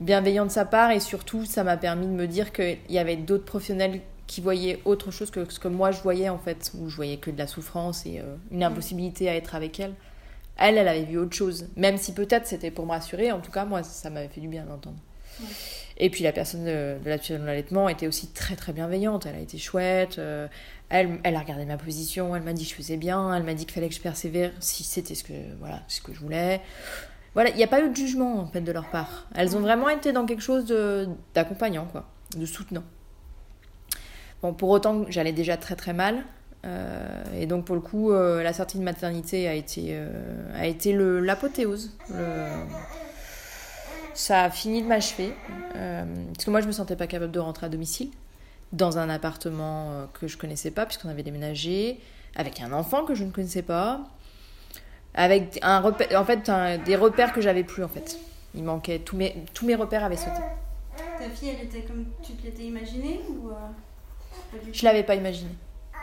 [0.00, 3.16] bienveillant de sa part, et surtout, ça m'a permis de me dire qu'il y avait
[3.16, 6.88] d'autres professionnels qui voyaient autre chose que ce que moi je voyais en fait, où
[6.88, 9.92] je voyais que de la souffrance et euh, une impossibilité à être avec elle.
[10.56, 11.66] Elle, elle avait vu autre chose.
[11.74, 14.46] Même si peut-être c'était pour me rassurer, en tout cas, moi, ça m'avait fait du
[14.46, 14.98] bien d'entendre.
[16.02, 19.26] Et puis la personne de, de l'association de l'allaitement était aussi très très bienveillante.
[19.26, 20.18] Elle a été chouette.
[20.18, 20.48] euh,
[20.88, 22.34] elle, elle a regardé ma position.
[22.34, 23.34] Elle m'a dit que je faisais bien.
[23.34, 26.14] Elle m'a dit qu'il fallait que je persévère si c'était ce que voilà ce que
[26.14, 26.62] je voulais.
[27.34, 29.28] Voilà, il n'y a pas eu de jugement en fait de leur part.
[29.34, 30.64] Elles ont vraiment été dans quelque chose
[31.34, 32.82] d'accompagnant quoi, de soutenant.
[34.42, 36.24] Bon, pour autant j'allais déjà très très mal.
[36.64, 39.96] euh, et donc pour le coup, euh, la sortie de maternité a été,
[40.54, 41.90] a été l'apothéose.
[44.14, 45.32] Ça a fini de m'achever.
[45.76, 48.10] euh, parce que moi, je me sentais pas capable de rentrer à domicile
[48.72, 51.98] dans un appartement euh, que je connaissais pas, puisqu'on avait déménagé,
[52.36, 54.00] avec un enfant que je ne connaissais pas,
[55.14, 58.18] avec un repère, en fait, un- des repères que j'avais plus en fait.
[58.54, 60.40] Il manquait tous mes, tous mes repères avaient sauté.
[61.18, 63.52] Ta fille, elle était comme tu te l'étais imaginé ou euh,
[64.72, 65.50] Je l'avais pas imaginé.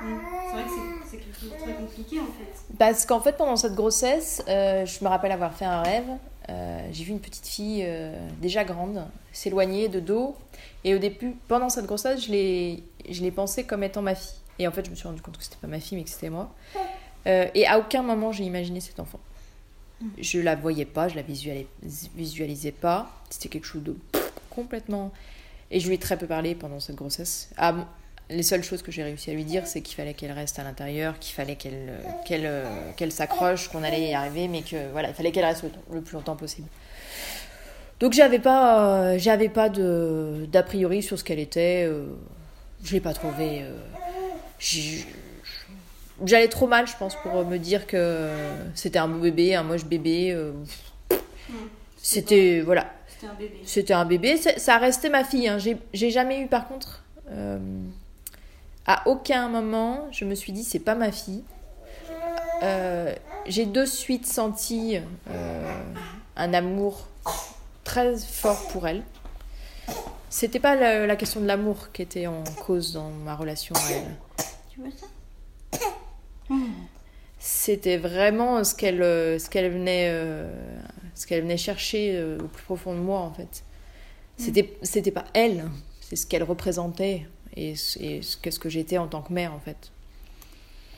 [0.02, 0.06] Mm.
[0.48, 2.76] C'est vrai que c'est- c'est quelque chose de très compliqué en fait.
[2.78, 6.06] Parce qu'en fait, pendant cette grossesse, euh, je me rappelle avoir fait un rêve.
[6.50, 10.36] Euh, j'ai vu une petite fille euh, déjà grande s'éloigner de dos.
[10.84, 14.40] Et au début, pendant cette grossesse, je l'ai, pensée comme étant ma fille.
[14.60, 16.10] Et en fait, je me suis rendu compte que c'était pas ma fille, mais que
[16.10, 16.54] c'était moi.
[17.28, 19.20] Euh, et à aucun moment, j'ai imaginé cet enfant.
[20.20, 21.24] Je la voyais pas, je la
[22.16, 23.12] visualisais, pas.
[23.30, 23.96] C'était quelque chose de
[24.50, 25.12] complètement.
[25.70, 27.50] Et je lui ai très peu parlé pendant cette grossesse.
[27.58, 27.76] Ah,
[28.30, 30.64] les seules choses que j'ai réussi à lui dire, c'est qu'il fallait qu'elle reste à
[30.64, 35.10] l'intérieur, qu'il fallait qu'elle euh, qu'elle euh, s'accroche, qu'on allait y arriver, mais que voilà,
[35.10, 36.68] il fallait qu'elle reste le, le plus longtemps possible.
[38.00, 41.86] Donc j'avais pas, euh, j'avais pas de d'a priori sur ce qu'elle était.
[41.88, 42.06] euh,
[42.84, 43.62] je l'ai pas trouvé.
[43.64, 43.76] euh,
[46.26, 48.30] J'allais trop mal, je pense, pour me dire que
[48.76, 50.36] c'était un beau bébé, un moche bébé.
[52.02, 53.58] C'était voilà, C'était un bébé.
[53.66, 55.48] c'était un bébé, ça restait ma fille.
[55.48, 55.58] hein.
[55.60, 57.04] J'ai j'ai jamais eu, par contre,
[58.88, 61.44] à aucun moment, je me suis dit c'est pas ma fille.
[62.64, 63.14] Euh,
[63.46, 64.98] J'ai de suite senti
[65.30, 65.82] euh,
[66.36, 67.08] un amour
[67.84, 69.04] très fort pour elle.
[70.30, 73.92] C'était pas la, la question de l'amour qui était en cause dans ma relation à
[73.92, 74.16] elle.
[74.70, 76.56] Tu vois ça?
[77.40, 80.50] C'était vraiment ce qu'elle euh, ce qu'elle venait euh,
[81.14, 83.64] ce qu'elle venait chercher au plus profond de moi en fait.
[84.38, 85.66] C'était c'était pas elle,
[86.02, 89.54] c'est ce qu'elle représentait et, ce- et ce qu'est-ce que j'étais en tant que mère
[89.54, 89.92] en fait.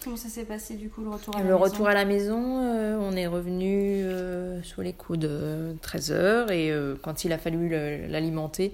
[0.04, 2.06] Comment ça s'est passé du coup le retour à la Le maison retour à la
[2.06, 7.34] maison, euh, on est revenu euh, sous les coups de 13h et euh, quand il
[7.34, 8.72] a fallu le- l'alimenter,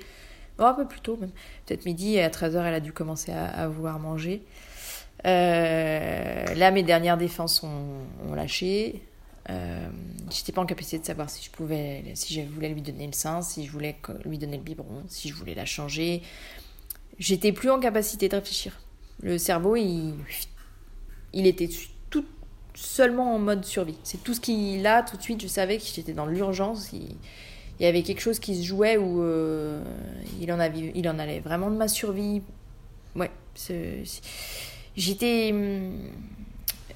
[0.60, 1.32] oh, un peu plus tôt même,
[1.66, 4.44] peut-être midi, et à 13h elle a dû commencer à, à vouloir manger.
[5.24, 9.02] Là, mes dernières défenses ont, ont lâché.
[10.32, 13.14] J'étais pas en capacité de savoir si je pouvais, si je voulais lui donner le
[13.14, 13.96] sein, si je voulais
[14.26, 16.22] lui donner le biberon, si je voulais la changer.
[17.20, 18.80] J'étais plus en capacité de réfléchir.
[19.22, 20.14] Le cerveau, il,
[21.34, 21.70] il était
[22.10, 22.26] tout
[22.76, 23.98] seulement en mode survie.
[24.04, 25.02] C'est tout ce qu'il a.
[25.04, 26.92] Tout de suite, je savais que j'étais dans l'urgence.
[26.94, 27.16] Il,
[27.80, 29.82] y avait quelque chose qui se jouait où euh,
[30.40, 32.42] il, en avait, il en allait vraiment de ma survie.
[33.16, 33.32] Ouais,
[34.96, 35.52] j'étais.
[35.52, 35.98] hum,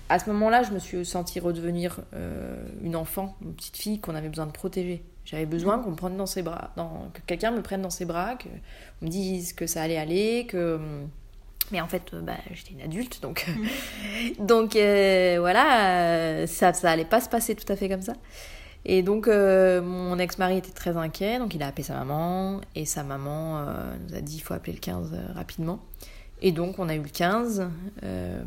[0.09, 4.15] À ce moment-là, je me suis sentie redevenir euh, une enfant, une petite fille qu'on
[4.15, 5.01] avait besoin de protéger.
[5.29, 8.05] J'avais besoin qu'on me prenne dans ses bras, dans- que quelqu'un me prenne dans ses
[8.05, 10.79] bras, qu'on me dise que ça allait aller, que
[11.71, 13.45] Mais en fait, bah, j'étais une adulte, donc,
[14.39, 18.13] donc voilà, ça, ça allait pas se passer tout à fait comme ça.
[18.85, 23.03] Et donc, mon ex-mari était très inquiet, donc il a appelé sa maman, et sa
[23.03, 23.65] maman
[24.07, 25.79] nous a dit il faut appeler le 15 rapidement.
[26.41, 27.67] Et donc, on a eu le 15.
[28.03, 28.41] Euh,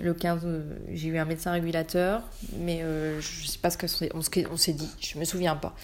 [0.00, 0.62] le 15, euh,
[0.92, 2.22] j'ai eu un médecin régulateur,
[2.60, 4.88] mais euh, je ne sais pas ce qu'on s'est dit.
[5.00, 5.74] Je ne me souviens pas.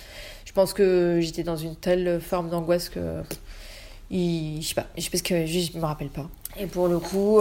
[0.52, 3.22] Je pense que j'étais dans une telle forme d'angoisse que.
[4.10, 6.28] Je sais pas, je, que je me rappelle pas.
[6.58, 7.40] Et pour le coup,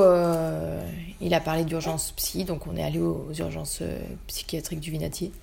[1.19, 3.83] il a parlé d'urgence psy, donc on est allé aux, urgences
[4.27, 5.33] psychiatriques du Vinatier.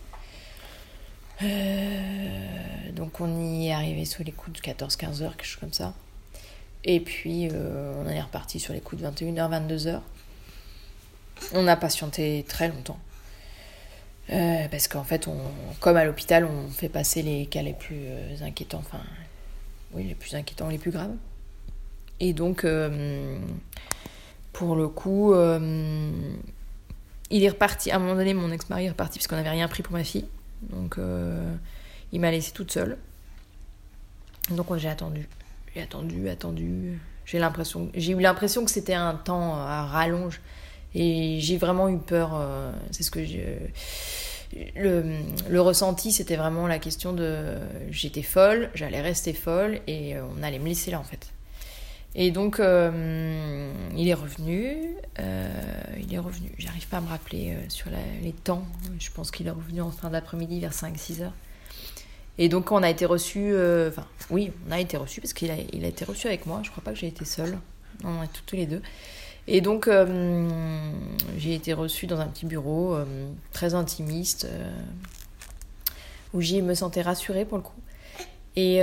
[2.93, 5.93] donc on y est arrivé sous les coups de 14-15 heures, quelque chose comme ça.
[6.85, 10.01] Et puis, euh, on est reparti sur les coups de 21h, 22h.
[11.53, 12.99] On a patienté très longtemps.
[14.31, 15.29] Euh, parce qu'en fait,
[15.81, 19.01] comme à l'hôpital, on fait passer les cas les plus euh, inquiétants, enfin,
[19.93, 21.15] oui, les plus inquiétants, les plus graves.
[22.21, 22.67] Et donc,
[24.53, 25.33] pour le coup,
[27.31, 27.91] il est reparti.
[27.93, 30.03] À un moment donné, mon ex-mari est reparti parce qu'on n'avait rien pris pour ma
[30.03, 30.27] fille.
[30.63, 30.99] Donc,
[32.13, 32.99] il m'a laissée toute seule.
[34.51, 35.29] Donc, j'ai attendu.
[35.75, 36.99] J'ai attendu, attendu.
[37.25, 40.41] J'ai l'impression, j'ai eu l'impression que c'était un temps à rallonge.
[40.95, 42.33] Et j'ai vraiment eu peur.
[42.35, 43.59] Euh, c'est ce que j'ai.
[44.77, 47.57] Le, ressenti, c'était vraiment la question de
[47.91, 51.33] j'étais folle, j'allais rester folle et euh, on allait me laisser là en fait.
[52.15, 54.97] Et donc, euh, il est revenu.
[55.19, 56.51] il est revenu.
[56.57, 57.91] J'arrive pas à me rappeler sur
[58.23, 58.65] les temps.
[58.99, 61.35] Je pense qu'il est revenu en fin d'après-midi vers 5-6 heures.
[62.39, 63.53] Et donc, on a été reçu.
[63.89, 66.63] Enfin, oui, on a été reçu parce qu'il a, il a été reçu avec moi.
[66.65, 67.59] Je crois pas que j'ai été seule.
[68.03, 68.81] On est tous les deux.
[69.51, 70.47] Et donc, euh,
[71.39, 73.05] j'ai été reçue dans un petit bureau euh,
[73.53, 74.47] très intimiste
[76.35, 77.81] où j'y me sentais rassurée pour le coup.
[78.57, 78.81] Et,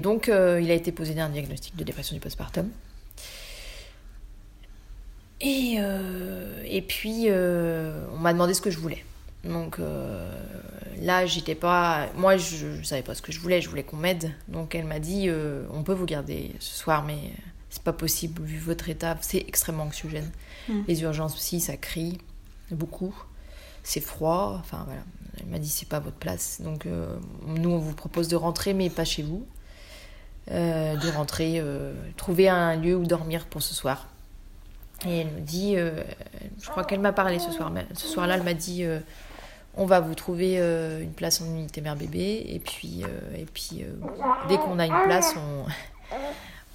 [0.00, 2.68] donc, il a été posé un diagnostic de dépression du postpartum.
[5.40, 5.78] Et,
[6.64, 9.04] et puis, on m'a demandé ce que je voulais.
[9.44, 10.30] Donc euh,
[11.00, 12.08] là, j'étais pas.
[12.16, 13.60] Moi, je, ne savais pas ce que je voulais.
[13.60, 14.32] Je voulais qu'on m'aide.
[14.48, 17.18] Donc elle m'a dit euh, on peut vous garder ce soir, mais
[17.72, 19.16] c'est pas possible vu votre état.
[19.22, 20.30] C'est extrêmement anxiogène.
[20.68, 20.82] Mm.
[20.86, 22.18] Les urgences aussi, ça crie
[22.70, 23.14] beaucoup.
[23.82, 24.58] C'est froid.
[24.60, 25.00] Enfin voilà.
[25.40, 26.60] Elle m'a dit c'est pas votre place.
[26.60, 29.46] Donc euh, nous, on vous propose de rentrer, mais pas chez vous.
[30.48, 31.62] de rentrer,
[32.18, 34.06] trouver un lieu où dormir pour ce soir.
[35.06, 37.72] Et elle me dit, je crois qu'elle m'a parlé ce soir.
[37.94, 38.84] Ce soir-là, elle m'a dit
[39.74, 42.44] on va vous trouver euh, une place en unité mère-bébé.
[42.48, 43.92] Et puis, euh, et puis euh,
[44.48, 45.64] dès qu'on a une place, on,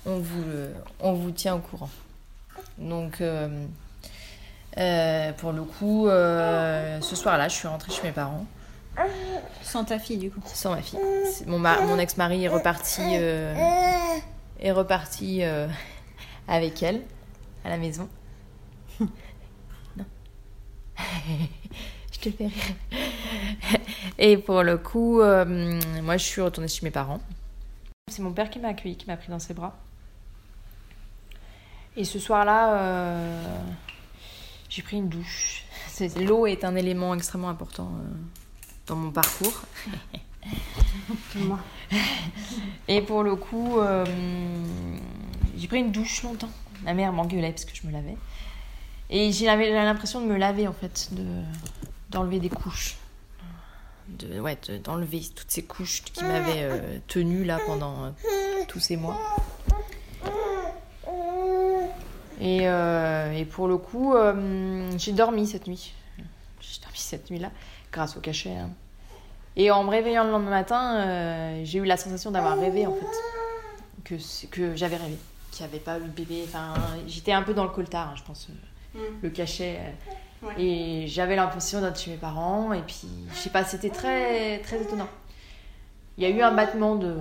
[0.08, 0.44] on, vous,
[1.00, 1.90] on vous tient au courant.
[2.78, 3.26] Donc, pour
[5.52, 8.46] le coup, ce soir-là, je suis rentrée chez mes parents.
[9.62, 10.98] Sans ta fille, du coup Sans ma fille.
[11.46, 15.44] Mon, mon ex-mari est reparti, est reparti
[16.48, 17.02] avec elle
[17.64, 18.10] à la maison.
[19.00, 19.08] non.
[22.12, 22.76] je te fais rire.
[24.18, 27.20] Et pour le coup, euh, moi, je suis retournée chez mes parents.
[28.10, 29.78] C'est mon père qui m'a accueilli, qui m'a pris dans ses bras.
[31.98, 33.44] Et ce soir-là, euh,
[34.70, 35.66] j'ai pris une douche.
[36.18, 38.08] L'eau est un élément extrêmement important euh,
[38.86, 39.64] dans mon parcours.
[42.88, 43.80] Et pour le coup,
[45.58, 46.52] j'ai pris une douche longtemps.
[46.84, 48.16] Ma mère m'engueulait parce que je me lavais.
[49.10, 51.24] Et j'ai l'impression de me laver en fait, de,
[52.10, 52.98] d'enlever des couches.
[54.10, 58.12] De, ouais, d'enlever toutes ces couches qui m'avaient euh, tenu là pendant euh,
[58.68, 59.20] tous ces mois.
[62.40, 64.16] Et, euh, et pour le coup,
[64.98, 65.94] j'ai dormi cette nuit.
[66.60, 67.52] J'ai dormi cette nuit-là,
[67.92, 68.56] grâce au cachet.
[68.56, 68.70] Hein.
[69.56, 73.06] Et en me réveillant le lendemain matin, j'ai eu la sensation d'avoir rêvé en fait.
[74.04, 75.18] Que, que j'avais rêvé.
[75.52, 76.44] Qu'il n'y avait pas eu de bébé.
[76.46, 76.76] Enfin,
[77.08, 78.48] j'étais un peu dans le coltard, hein, je pense.
[78.94, 79.00] Mm.
[79.24, 79.80] Le cachet
[80.58, 82.74] et j'avais l'impression d'être chez mes parents.
[82.74, 85.10] Et puis, je sais pas, c'était très, très étonnant.
[86.18, 87.16] Il y a eu un battement de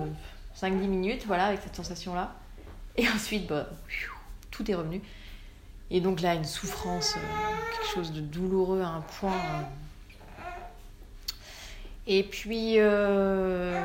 [0.59, 2.33] 5-10 minutes, voilà, avec cette sensation-là.
[2.95, 3.67] Et ensuite, bah,
[4.57, 5.01] tout est revenu.
[5.89, 7.19] Et donc là, une souffrance, euh,
[7.71, 9.31] quelque chose de douloureux à un point.
[9.31, 9.61] Euh.
[12.07, 13.79] Et puis, euh...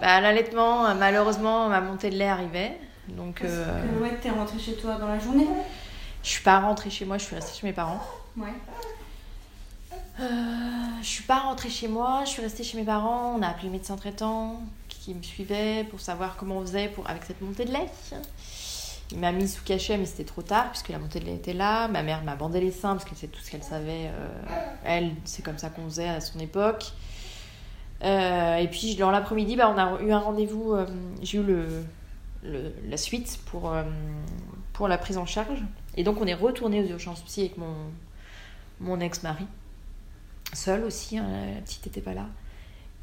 [0.00, 2.78] bah, l'allaitement, malheureusement, ma montée de lait arrivait.
[3.08, 3.82] Donc, euh...
[3.82, 5.46] que, t'es rentrée chez toi dans la journée
[6.22, 8.00] je suis pas rentrée chez moi, je suis restée chez mes parents.
[8.36, 8.52] Ouais.
[10.20, 10.24] Euh,
[11.00, 13.34] je suis pas rentrée chez moi, je suis restée chez mes parents.
[13.38, 14.60] On a appelé le médecin traitant
[15.08, 17.88] qui me suivait pour savoir comment on faisait pour, avec cette montée de lait.
[19.10, 21.54] Il m'a mis sous cachet, mais c'était trop tard puisque la montée de lait était
[21.54, 21.88] là.
[21.88, 24.08] Ma mère m'a bandé les seins parce que c'est tout ce qu'elle savait.
[24.08, 24.28] Euh,
[24.84, 26.92] elle, c'est comme ça qu'on faisait à son époque.
[28.04, 30.74] Euh, et puis dans l'après-midi, bah, on a eu un rendez-vous.
[30.74, 30.84] Euh,
[31.22, 31.84] j'ai eu le,
[32.86, 33.72] la suite pour,
[34.74, 35.62] pour la prise en charge.
[35.96, 37.74] Et donc on est retourné aux urgences psy avec mon,
[38.80, 39.46] mon ex-mari,
[40.52, 42.26] seul aussi, hein, la petite n'était pas là.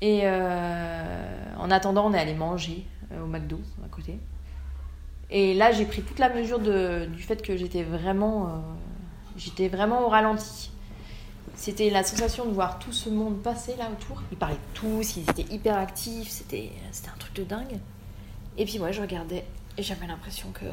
[0.01, 4.19] Et euh, en attendant, on est allé manger euh, au McDo à côté.
[5.29, 8.49] Et là, j'ai pris toute la mesure de, du fait que j'étais vraiment, euh,
[9.37, 10.71] j'étais vraiment au ralenti.
[11.55, 14.21] C'était la sensation de voir tout ce monde passer là autour.
[14.31, 17.79] Ils parlaient tous, ils étaient hyper actifs, c'était, c'était un truc de dingue.
[18.57, 19.45] Et puis moi, je regardais
[19.77, 20.65] et j'avais l'impression que.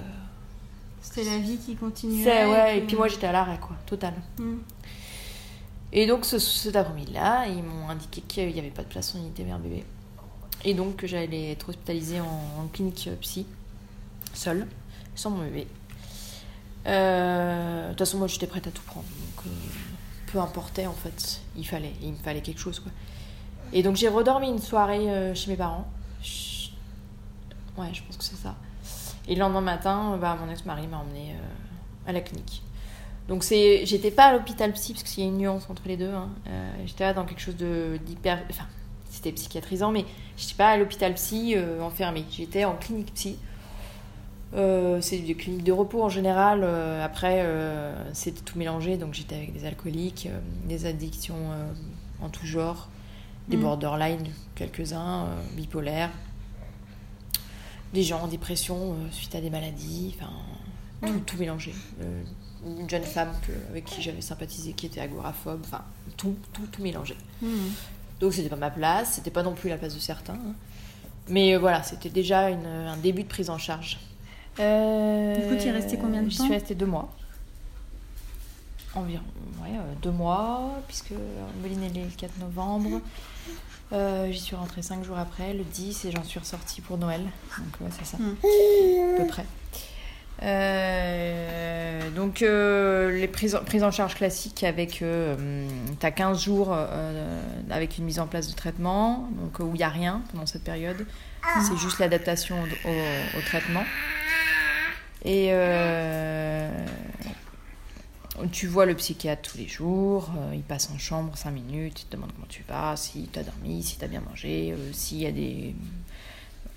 [1.01, 2.23] C'était la vie qui continuait.
[2.23, 4.15] C'est, ouais, et puis moi, j'étais à l'arrêt, quoi, total.
[4.39, 4.59] Mm.
[5.93, 9.19] Et donc ce, cet après-midi-là, ils m'ont indiqué qu'il n'y avait pas de place en
[9.19, 9.85] unité mère bébé.
[10.65, 13.47] Et donc que j'allais être hospitalisée en, clinique euh, psy,
[14.33, 14.67] seule,
[15.15, 15.67] sans mon bébé.
[16.87, 19.07] Euh, De toute façon, moi j'étais prête à tout prendre.
[19.07, 19.51] Donc euh,
[20.33, 22.93] peu importait en fait, il fallait, il me fallait quelque chose quoi.
[23.75, 25.91] Et donc j'ai redormi une soirée chez mes parents.
[27.79, 28.55] Ouais, je pense que c'est ça.
[29.27, 31.35] Et le lendemain matin, bah, mon ex-mari m'a emmené
[32.07, 32.63] à la clinique.
[33.29, 35.97] Donc c'est, j'étais pas à l'hôpital psy parce qu'il y a une nuance entre les
[35.97, 36.11] deux.
[36.11, 36.29] hein.
[36.49, 38.67] Euh, j'étais là dans quelque chose de d'hyper, enfin
[39.11, 40.05] c'était psychiatrisant, mais
[40.37, 42.25] j'étais pas à l'hôpital psy euh, enfermée.
[42.31, 43.37] J'étais en clinique psy.
[44.55, 46.61] Euh, c'est des cliniques de repos en général.
[46.63, 47.47] Euh, après,
[48.13, 50.29] c'était tout mélangé, donc j'étais avec des alcooliques,
[50.67, 51.37] des addictions
[52.21, 52.89] en tout genre,
[53.49, 53.63] des Mhm.
[53.63, 56.11] borderline, quelques-uns, bipolaires,
[57.95, 60.33] des gens en dépression suite à des maladies, enfin
[61.03, 61.21] tout, Mhm.
[61.25, 61.75] tout mélangé.
[62.67, 65.83] Euh, une jeune femme que- avec qui j'avais sympathisé qui était agoraphobe, enfin
[66.17, 67.17] tout, tout, tout mélangé.
[67.41, 67.49] Mm.
[68.21, 70.35] Donc c'était pas ma place, c'était pas non plus la place de certains.
[70.35, 70.55] hein.
[71.29, 73.99] Mais euh, voilà, c'était déjà une- un début de prise en charge.
[74.61, 77.11] Euh, Du coup, tu y es resté combien de J'y temps suis restée deux mois.
[78.95, 79.23] Environ,
[79.63, 81.13] ouais, euh, deux mois, puisque
[81.63, 83.01] Meline est née le 4 novembre.
[83.95, 87.23] Euh, J'y suis rentrée cinq jours après, le 10, et j'en suis ressortie pour Noël.
[87.59, 88.37] Donc ouais, c'est ça, Mm.
[89.15, 89.47] à peu près.
[90.43, 95.69] Euh, donc euh, les prises, en- charge classiques avec euh,
[96.01, 99.79] tu as 15 jours euh, avec une mise en place de traitement donc où il
[99.79, 101.07] n'y a rien pendant cette période.
[101.69, 103.85] C'est juste l'adaptation au, traitement.
[105.25, 105.53] Et
[108.51, 112.13] tu vois le psychiatre tous les jours il passe en chambre 5 minutes il te
[112.17, 115.27] demande comment tu vas si tu as dormi si tu as bien mangé s'il y
[115.27, 115.77] a des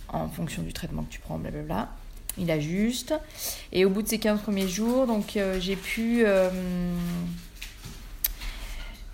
[0.09, 1.89] en fonction du traitement que tu prends blablabla
[2.37, 3.13] il ajuste
[3.71, 6.49] et au bout de ces 15 premiers jours, donc euh, j'ai pu euh,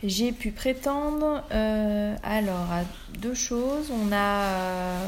[0.03, 2.84] j'ai pu prétendre euh, alors à
[3.19, 3.91] deux choses.
[3.91, 4.99] On a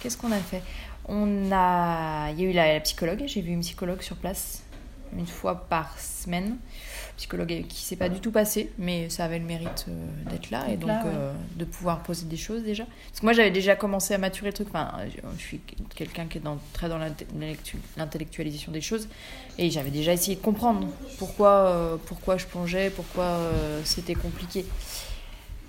[0.00, 0.62] qu'est-ce qu'on a fait?
[1.08, 3.22] On a il y a eu la, la psychologue.
[3.26, 4.62] J'ai vu une psychologue sur place
[5.16, 6.56] une fois par semaine.
[7.20, 10.66] Psychologue qui s'est pas du tout passé, mais ça avait le mérite euh, d'être là
[10.70, 11.10] et donc là, ouais.
[11.14, 12.86] euh, de pouvoir poser des choses déjà.
[13.08, 14.68] Parce que moi j'avais déjà commencé à maturer le truc.
[14.70, 14.90] Enfin,
[15.36, 15.60] je, suis
[15.94, 19.06] quelqu'un qui est dans, très dans l'intellectu- l'intellectualisation des choses
[19.58, 23.38] et j'avais déjà essayé de comprendre pourquoi, euh, pourquoi je plongeais, pourquoi
[23.84, 24.64] c'était compliqué.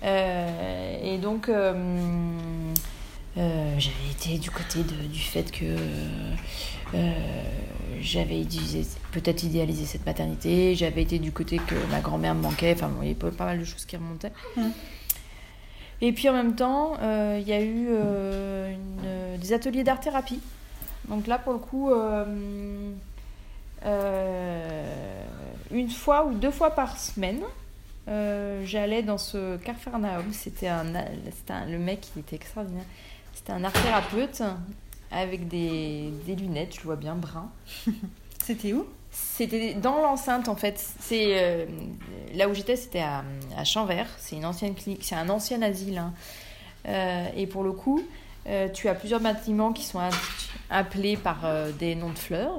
[0.02, 1.50] Et donc,
[3.38, 5.76] euh, j'avais été du côté de- du fait que
[6.94, 7.12] euh,
[8.00, 8.44] j'avais
[9.12, 13.02] peut-être idéalisé cette maternité, j'avais été du côté que ma grand-mère me manquait, enfin, bon,
[13.02, 14.32] il y avait pas, mal de choses qui remontaient.
[14.56, 14.68] Mm.
[16.02, 20.40] Et puis en même temps, euh, il y a eu une- des ateliers d'art-thérapie.
[21.08, 21.90] Donc là, pour le coup,
[25.70, 27.40] une fois ou deux fois par semaine,
[28.06, 30.32] j'allais dans ce Carfarnaum.
[30.32, 32.84] C'était un, un- le mec, il était extraordinaire.
[33.42, 34.42] C'était un art thérapeute
[35.10, 37.50] avec des, des lunettes, je le vois bien, brun.
[38.44, 38.86] C'était où?
[39.10, 40.82] C'était dans l'enceinte en fait.
[41.00, 41.66] C'est euh,
[42.34, 43.24] là où j'étais, c'était à,
[43.56, 43.64] à.
[44.18, 45.98] C'est une ancienne clinique, c'est un ancien asile.
[45.98, 46.14] hein.
[46.88, 48.00] Euh, et pour le coup,
[48.46, 50.00] euh, tu as plusieurs bâtiments qui sont
[50.70, 51.44] appelés par
[51.78, 52.54] des noms de fleurs.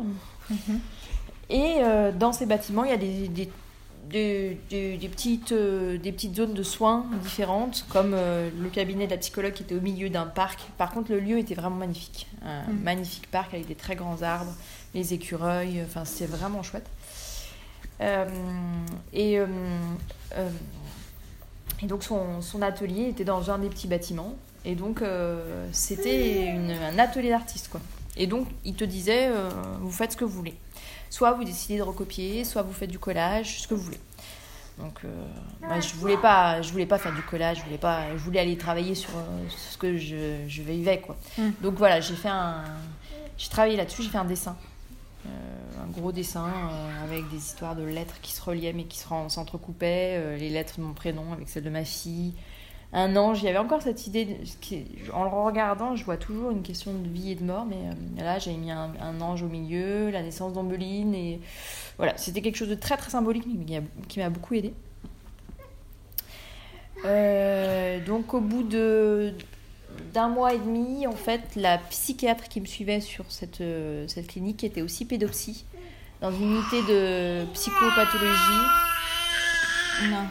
[1.50, 3.50] Et euh, dans ces bâtiments, il y a des, des,
[4.09, 9.05] des- des- des petites, euh, des petites zones de soins différentes, comme euh, le cabinet
[9.05, 10.59] de la psychologue qui était au milieu d'un parc.
[10.77, 12.27] Par contre, le lieu était vraiment magnifique.
[12.45, 12.79] Un Mhm.
[12.83, 14.53] magnifique parc avec des très grands arbres,
[14.93, 16.85] les écureuils, enfin, c'était vraiment chouette.
[18.01, 18.25] Euh,
[19.13, 19.39] et,
[21.81, 24.35] et donc, son, son atelier était dans un des petits bâtiments.
[24.65, 25.01] Et donc,
[25.71, 26.49] c'était
[26.91, 27.81] un atelier d'artiste, quoi.
[28.15, 29.29] Et donc, il te disait,
[29.81, 30.56] vous faites ce que vous voulez.
[31.13, 33.99] Soit vous décidez de recopier, soit vous faites du collage, ce que vous voulez.
[34.79, 35.09] Donc, euh,
[35.61, 38.39] moi, je voulais pas, je voulais pas faire du collage, je voulais pas, je voulais
[38.39, 41.15] aller travailler sur, euh, sur ce que je, je vivais, quoi.
[41.37, 41.49] Mm.
[41.61, 42.63] Donc voilà, j'ai fait un,
[43.37, 44.57] j'ai travaillé là-dessus, j'ai fait un dessin,
[45.27, 46.49] Euh, un gros dessin
[47.03, 50.83] avec des histoires de lettres qui se reliaient mais qui se s'entrecoupaient, les lettres de
[50.83, 52.33] mon prénom avec celles de ma fille,
[52.94, 53.41] un ange.
[53.41, 54.37] Il y avait encore cette idée,
[55.13, 58.23] en le regardant, je vois toujours une question de vie et de mort, mais euh,
[58.23, 61.41] là, j'ai mis un, ange au milieu, la naissance d'Ambeline, et
[61.98, 64.73] voilà, c'était quelque chose de très très symbolique, mais qui m'a beaucoup aidé.
[67.06, 69.33] Euh, donc, au bout de
[70.12, 74.27] d'un mois et demi, en fait, la psychiatre qui me suivait sur cette, euh, cette
[74.27, 75.65] clinique était aussi pédopsie,
[76.19, 78.67] dans une unité de psychopathologie
[80.10, 80.25] Non.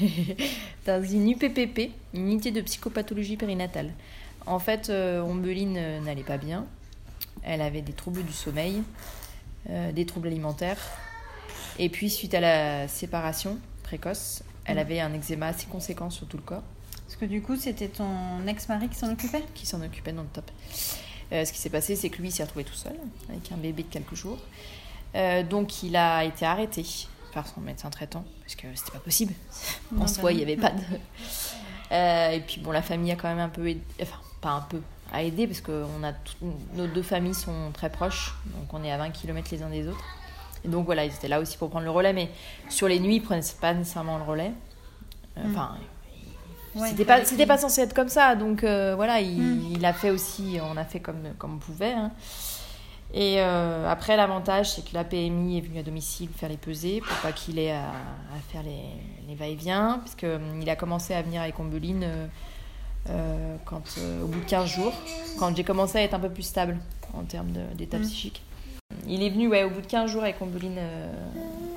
[0.86, 3.92] dans une UPPP, une unité de psychopathologie périnatale.
[4.46, 6.66] En fait, euh, Ombeline euh, n'allait pas bien.
[7.42, 8.82] Elle avait des troubles du sommeil,
[9.70, 10.78] euh, des troubles alimentaires.
[11.78, 16.36] Et puis, suite à la séparation précoce, elle avait un eczéma assez conséquent sur tout
[16.36, 16.62] le corps,
[17.04, 19.44] Parce que du coup, c'était ton ex-mari qui s'en occupait?
[19.54, 20.50] Qui s'en occupait dans le top.
[21.32, 22.96] Euh, ce qui s'est passé, c'est que lui s'est retrouvé tout seul,
[23.28, 24.38] avec un bébé de quelques jours.
[25.14, 26.84] Euh, donc, il a été arrêté
[27.36, 29.32] par son médecin traitant, parce que c'était pas possible.
[29.94, 30.44] En bah soi, il non.
[30.46, 30.82] n'y avait pas de.
[31.92, 34.60] Euh, et puis bon, la famille a quand même un peu aidé, enfin pas un
[34.62, 34.80] peu,
[35.12, 36.34] a aidé parce que on a tout-
[36.74, 39.86] nos deux familles sont très proches, donc on est à 20 km les uns des
[39.86, 40.04] autres.
[40.64, 42.28] Et donc voilà, ils étaient là aussi pour prendre le relais, mais
[42.68, 44.52] sur les nuits, ils prenaient pas nécessairement le relais.
[45.38, 45.50] Euh, Mm.
[45.52, 45.76] Enfin,
[46.74, 49.72] Ouais, c'était il pas, c'était pas censé être comme ça, donc euh, voilà, il, Mm.
[49.76, 51.92] il a fait aussi, on a fait comme, comme on pouvait.
[51.92, 52.10] hein.
[53.14, 57.00] Et euh, après, l'avantage, c'est que la PMI est venue à domicile faire les pesées
[57.00, 58.82] pour pas qu'il ait à, à faire les,
[59.28, 62.26] les va-et-vient, parce que, hum, a commencé à venir avec Ombeline euh,
[63.10, 64.92] euh, quand, euh, au bout de 15 jours,
[65.38, 66.76] quand j'ai commencé à être un peu plus stable
[67.14, 68.02] en termes d'état Mm.
[68.02, 68.42] psychique.
[69.06, 70.80] Il est venu ouais, au bout de 15 jours avec Ombeline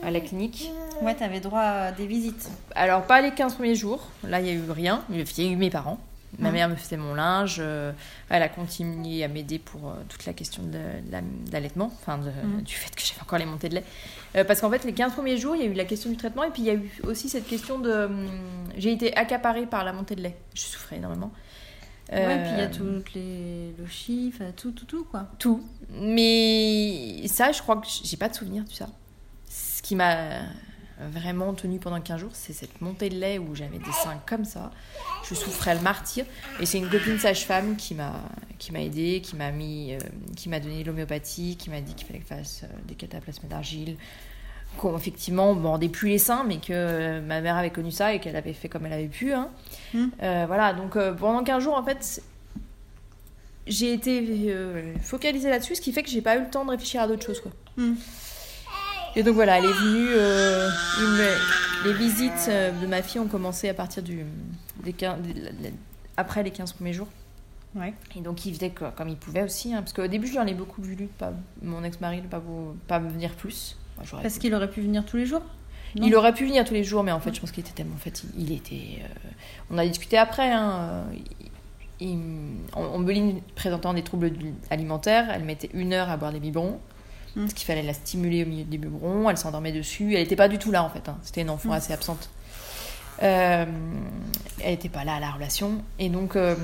[0.04, 0.72] à la clinique.
[1.02, 2.50] Ouais, t'avais droit à des visites.
[2.76, 4.00] Alors, pas les 15 premiers jours.
[4.24, 5.04] Là, il n'y a eu rien.
[5.10, 6.00] Il y a eu mes parents.
[6.40, 7.58] Ma mère me faisait mon linge.
[7.60, 7.92] euh,
[8.30, 11.92] elle a continué à m'aider pour euh, toute la question de, de la- de l'allaitement,
[12.02, 12.62] enfin Mhm.
[12.62, 13.84] du fait que j'avais encore les montées de lait.
[14.36, 16.18] Euh, parce qu'en fait, les 15 premiers jours, il y a eu la question du
[16.18, 18.10] traitement et puis il y a eu aussi cette question de.
[18.78, 20.38] J'ai été accaparée par la montée de lait.
[20.54, 21.32] Je souffrais énormément.
[22.12, 23.72] Ouais, puis il y a Euh, tout les...
[23.78, 25.28] le chiffre, tout, tout, tout, quoi.
[25.38, 25.64] tout.
[25.90, 28.88] Mais ça, je crois que j'ai pas de souvenir de ça.
[29.48, 30.42] Ce qui m'a
[31.12, 34.46] vraiment tenu pendant 15 jours, c'est cette montée de lait où j'avais des seins comme
[34.46, 34.72] ça.
[35.28, 36.26] Je souffrais le martyr.
[36.60, 38.14] Et c'est une copine sage-femme qui m'a
[38.58, 40.00] qui m'a aidée, qui m'a mis, euh,
[40.36, 43.48] qui m'a donné l'homéopathie, qui m'a dit qu'il fallait que je fasse euh, des cataplasmes
[43.48, 43.96] d'argile.
[44.78, 48.14] Qu'on, effectivement, on mordait plus les seins, mais que euh, ma mère avait connu ça
[48.14, 49.32] et qu'elle avait fait comme elle avait pu.
[49.34, 49.50] hein.
[49.94, 50.06] Mm.
[50.22, 52.22] Euh, voilà, donc pendant 15 jours, en fait,
[53.66, 54.54] j'ai été
[55.02, 57.26] focalisée là-dessus, ce qui fait que j'ai pas eu le temps de réfléchir à d'autres
[57.26, 57.40] choses.
[57.40, 57.52] Quoi.
[57.78, 57.94] Mm.
[59.16, 60.08] Et donc voilà, elle est venue.
[60.10, 64.24] euh, me- les visites euh, de ma fille ont commencé à partir du,
[64.84, 65.74] des 15 des-
[66.18, 67.08] après les 15 premiers jours.
[67.76, 67.94] Ouais.
[68.16, 69.74] Et donc il faisait comme il pouvait aussi.
[69.74, 71.32] hein, parce qu'au début, j'en ai beaucoup voulu, pas,
[71.62, 72.42] mon ex-mari, de pas,
[72.88, 73.78] pas me venir plus.
[73.98, 75.42] Moi, Parce qu'il aurait pu venir tous les jours
[75.96, 76.06] non?
[76.06, 77.98] Il aurait pu venir tous les jours, mais en fait, je pense qu'il était tellement
[77.98, 78.32] fatigué.
[78.38, 79.00] Il était.
[79.02, 79.30] euh,
[79.72, 80.52] On a discuté après.
[80.52, 81.04] Hein,
[82.00, 82.20] il- il-
[82.76, 84.32] Ombeline présentant des troubles
[84.70, 86.80] alimentaires, elle mettait une heure à boire des biberons.
[87.36, 87.42] Mm.
[87.42, 89.30] Parce qu'il fallait la stimuler au milieu des biberons.
[89.30, 90.14] Elle s'endormait dessus.
[90.16, 91.08] Elle n'était pas du tout là, en fait.
[91.10, 91.18] hein.
[91.24, 91.74] C'était une enfant Mm.
[91.74, 92.30] assez absente.
[93.22, 93.66] Euh,
[94.62, 95.84] elle n'était pas là à la relation.
[96.00, 96.36] Et donc.
[96.36, 96.56] euh,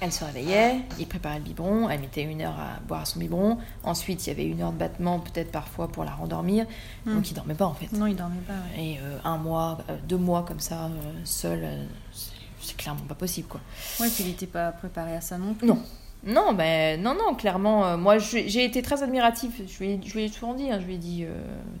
[0.00, 3.58] elle se réveillait, il préparait le biberon, elle mettait une heure à boire son biberon.
[3.82, 6.66] Ensuite, il y avait une heure de battement, peut-être parfois pour la rendormir.
[7.04, 7.14] Mm.
[7.16, 7.90] Donc, il dormait pas en fait.
[7.92, 8.84] Non, il dormait pas, ouais.
[8.84, 9.78] Et euh, un mois,
[10.08, 10.88] deux mois comme ça,
[11.24, 11.66] seul,
[12.12, 13.60] c'est- clairement pas possible quoi.
[13.98, 15.66] Ouais, puis il était pas préparé à ça non plus.
[15.66, 15.82] Non.
[16.24, 19.52] Non, ben non, non, clairement, euh, moi j'ai été très admiratif.
[19.66, 21.32] Je lui ai, je lui ai souvent dit, hein, je lui ai dit, euh,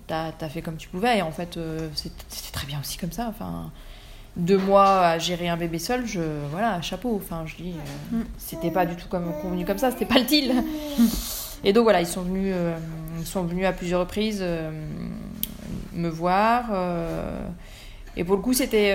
[0.06, 3.10] t'as as fait comme tu pouvais, et en fait, euh, c'était très bien aussi comme
[3.12, 3.26] ça.
[3.28, 3.70] Enfin,
[4.36, 6.20] deux mois à gérer un bébé seul, je,
[6.52, 7.16] voilà, chapeau.
[7.16, 7.74] Enfin, je dis,
[8.12, 8.20] Mm.
[8.38, 10.54] c'était pas du tout comme convenu comme ça, c'était pas le deal.
[11.64, 12.54] Et donc voilà, ils sont venus,
[13.18, 14.44] ils sont venus à plusieurs reprises
[15.92, 16.66] me voir.
[18.16, 18.94] et pour le coup, c'était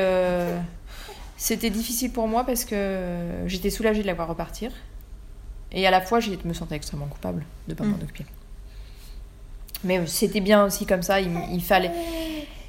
[1.35, 4.71] c'était difficile pour moi parce que j'étais soulagée de la voir repartir.
[5.74, 8.26] Et à la fois, je me sentais extrêmement coupable de ne pas m'en occuper.
[9.84, 11.91] Mais euh, c'était bien aussi comme ça, il, il fallait...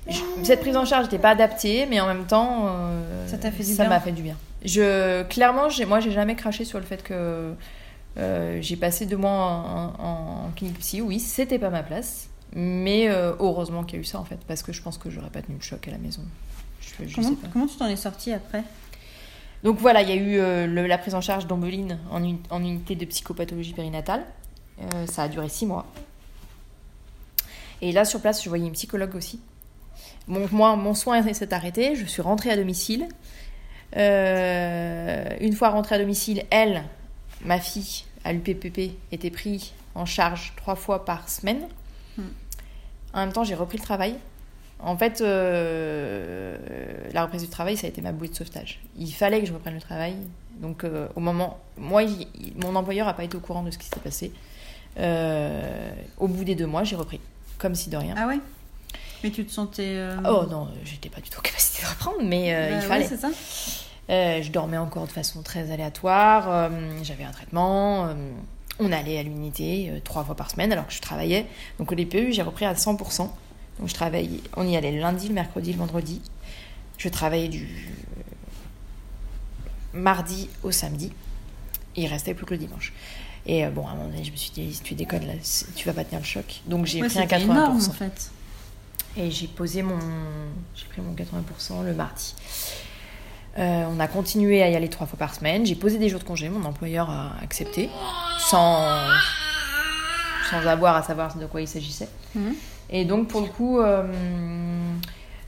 [0.08, 3.50] je- cette prise en charge n'était pas adaptée, mais en même temps, euh, Ça t'a
[3.52, 3.90] fait du ça bien.
[3.90, 4.36] m'a fait du bien.
[4.64, 7.52] Je, clairement, moi, j'ai jamais craché sur le fait que
[8.16, 11.00] euh, j'ai passé deux mois en, en- en clinique psy.
[11.02, 14.38] Oui, c'était pas ma place, mais euh, heureusement qu'il y a eu ça en fait,
[14.48, 16.22] parce que je pense que j'aurais pas tenu le choc à la maison.
[16.80, 17.48] Je, je Comment, sais pas.
[17.52, 18.62] comment tu t'en es sorti après?
[19.64, 22.94] Donc voilà, il y a eu euh, le- la prise en charge d'Ambeline en unité
[22.94, 24.24] de psychopathologie périnatale.
[24.80, 25.86] Euh, ça a duré six mois.
[27.80, 29.40] Et là, sur place, je voyais une psychologue aussi.
[30.28, 31.96] Bon, moi, mon soin s'est arrêté.
[31.96, 33.08] Je suis rentrée à domicile.
[33.96, 36.82] Euh, une fois rentrée à domicile, elle,
[37.44, 41.62] ma fille, à l'UPPP, était prise en charge trois fois par semaine.
[42.18, 42.22] Hmm.
[43.12, 44.16] En même temps, j'ai repris le travail
[44.84, 46.56] En fait, euh,
[47.12, 48.80] la reprise du travail, ça a été ma bouée de sauvetage.
[48.98, 50.14] Il fallait que je reprenne le travail.
[50.60, 51.58] Donc, euh, au moment.
[51.78, 54.32] Moi, il- il- mon employeur n'a pas été au courant de ce qui s'était passé.
[54.98, 57.20] Euh, au bout des deux mois, j'ai repris.
[57.58, 58.14] Comme si de rien.
[58.16, 58.38] Ah ouais?
[59.22, 59.98] Mais tu te sentais.
[60.28, 62.86] Oh non, j'étais pas du tout en capacité de reprendre, mais euh, bah il ouais,
[62.88, 63.06] fallait.
[63.06, 63.30] c'est ça.
[64.08, 66.70] Je dormais encore de façon très aléatoire.
[67.02, 68.08] J'avais un traitement.
[68.80, 71.46] on allait à l'unité trois fois par semaine alors que je travaillais.
[71.78, 73.30] Donc au début, j'ai repris à 100%.
[73.78, 76.20] Donc je travaillais, on y allait le lundi, le mercredi, le vendredi.
[76.98, 77.68] Je travaillais du
[79.92, 81.12] mardi au samedi.
[81.96, 82.92] Et il restait plus que le dimanche.
[83.46, 85.34] Et euh, bon, à un moment donné, je me suis dit, si tu déconnes là,
[85.76, 86.60] tu vas pas tenir le choc.
[86.66, 87.42] Donc j'ai Ouais, pris un c'était 80%.
[87.42, 88.30] énorme en fait.
[89.16, 89.98] Et j'ai posé mon.
[90.74, 92.34] J'ai pris mon 80% le mardi.
[93.58, 95.64] Euh, on a continué à y aller trois fois par semaine.
[95.64, 96.48] J'ai posé des jours de congé.
[96.48, 97.88] Mon employeur a accepté.
[98.40, 98.82] Sans,
[100.50, 102.08] sans avoir à savoir de quoi il s'agissait.
[102.34, 102.54] Mhm.
[102.90, 104.06] Et donc, pour le coup, euh,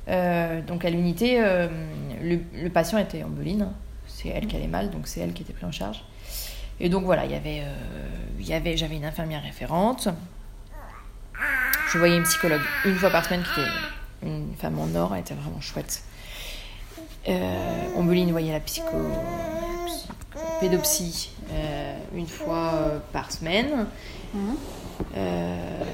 [0.08, 1.68] euh, donc à l'unité, euh,
[2.22, 3.68] le, patient était en beline.
[4.06, 6.02] C'est elle qui allait mal, donc c'est elle qui était prise en charge.
[6.80, 7.30] Et donc voilà, il
[8.76, 10.08] j'avais une infirmière référente.
[11.92, 13.70] Je voyais une psychologue une fois par semaine qui était
[14.22, 16.02] une femme en or, elle était vraiment chouette.
[17.28, 18.96] Euh, Ombeline voyait la psycho,
[19.86, 20.08] psy-
[20.60, 21.30] pédopsie
[22.14, 22.72] une fois
[23.12, 23.86] par semaine.
[25.16, 25.84] Euh,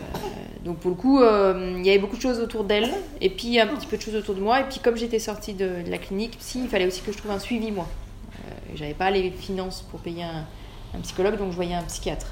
[0.64, 2.90] donc pour le coup, euh, il y avait beaucoup de choses autour d'elle,
[3.20, 4.60] et puis un petit peu de choses autour de moi.
[4.60, 7.18] Et puis comme j'étais sortie de, de la clinique psy, il fallait aussi que je
[7.18, 7.86] trouve un suivi moi.
[8.34, 10.44] Euh, J'avais pas les finances pour payer un,
[10.94, 12.26] un psychologue, donc je voyais un psychiatre.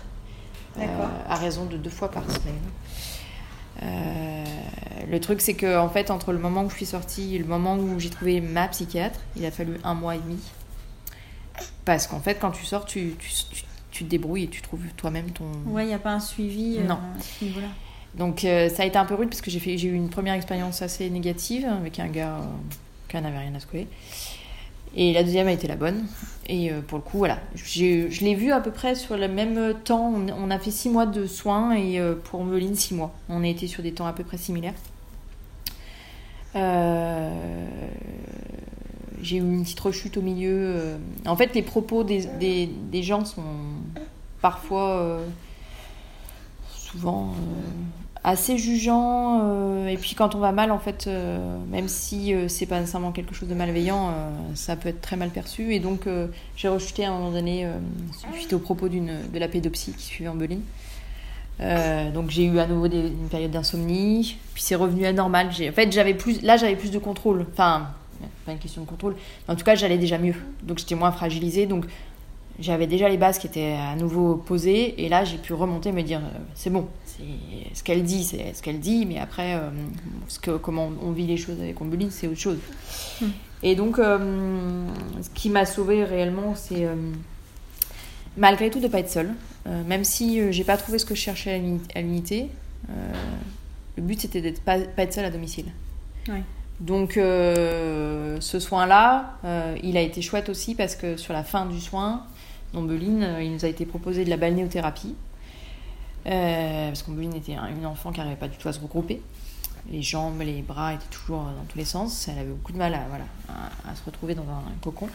[0.79, 0.87] Euh,
[1.29, 2.55] à raison de deux fois par semaine.
[3.83, 4.45] Euh,
[5.11, 7.45] le truc, c'est que en fait, entre le moment où je suis sortie et le
[7.47, 10.39] moment où j'ai trouvé ma psychiatre, il a fallu un mois et demi.
[11.85, 14.81] Parce qu'en fait, quand tu sors, tu, tu, tu- tu te débrouilles et tu trouves
[14.97, 16.95] toi-même ton, Ouais, il n'y a pas un suivi euh, Non.
[16.95, 17.69] à ce niveau-là.
[18.15, 20.09] donc euh, ça a été un peu rude parce que j'ai fait j'ai eu une
[20.11, 22.43] première expérience assez négative avec un gars euh,
[23.09, 23.87] qui n'avait rien à secouer.
[24.97, 26.05] Et la deuxième a été la bonne.
[26.49, 27.39] Et euh, pour le coup, voilà.
[27.55, 30.13] Je l'ai vu à peu près sur le même temps.
[30.13, 33.13] On, on a fait six mois de soins et pour Meline, six mois.
[33.29, 34.75] On a été sur des temps à peu près similaires.
[39.23, 40.97] J'ai eu une petite rechute au milieu.
[41.27, 43.43] En fait, les propos des, des, des gens sont
[44.41, 45.27] parfois, euh,
[46.69, 47.57] souvent, euh,
[48.23, 49.41] assez jugeants.
[49.45, 51.09] euh, et puis quand on va mal, en fait,
[51.71, 54.15] même si euh, c'est pas nécessairement quelque chose de malveillant,
[54.55, 55.75] ça peut être très mal perçu.
[55.75, 56.07] Et donc,
[56.57, 57.67] j'ai rechuté à un moment donné,
[58.35, 60.37] suite aux propos de la pédopsie qui suivait en.
[61.61, 65.49] Euh, donc j'ai eu à nouveau une période d'insomnie, puis c'est revenu à normal.
[65.49, 67.47] En fait, j'avais plus, là j'avais plus de contrôle.
[67.53, 67.89] Enfin,
[68.47, 69.17] pas une question de contrôle,
[69.49, 70.35] en tout cas j'allais déjà mieux.
[70.63, 71.85] Donc j'étais moins fragilisée, donc
[72.59, 76.03] j'avais déjà les bases qui étaient à nouveau posées, et là j'ai pu remonter, me
[76.03, 77.23] dire euh, c'est bon, c'est
[77.75, 79.71] ce qu'elle dit, c'est ce qu'elle dit, mais après euh,
[80.29, 82.59] ce que, comment on vit les choses avec Ombeline, c'est autre chose.
[83.21, 83.27] Mm.
[83.63, 84.87] Et donc euh,
[85.23, 86.95] ce qui m'a sauvée réellement, c'est euh,
[88.37, 89.33] malgré tout de ne pas être seule.
[89.87, 92.49] Même si j'ai pas trouvé ce que je cherchais à l'uni- à l'unité,
[92.89, 95.67] le but c'était d'être pas, pas être seule à domicile.
[96.29, 96.43] Ouais.
[96.81, 101.67] Donc euh, ce soin-là, euh, il a été chouette aussi parce que sur la fin
[101.67, 102.25] du soin,
[102.75, 105.15] Ombeline, euh, il nous a été proposé de la balnéothérapie.
[106.27, 109.23] Euh, parce qu'Ombeline était un- une enfant qui n'arrivait pas du tout à se regrouper.
[109.91, 112.29] Les jambes, les bras étaient toujours dans tous les sens.
[112.29, 115.09] Elle avait beaucoup de mal à, voilà, à, à se retrouver dans un, cocon.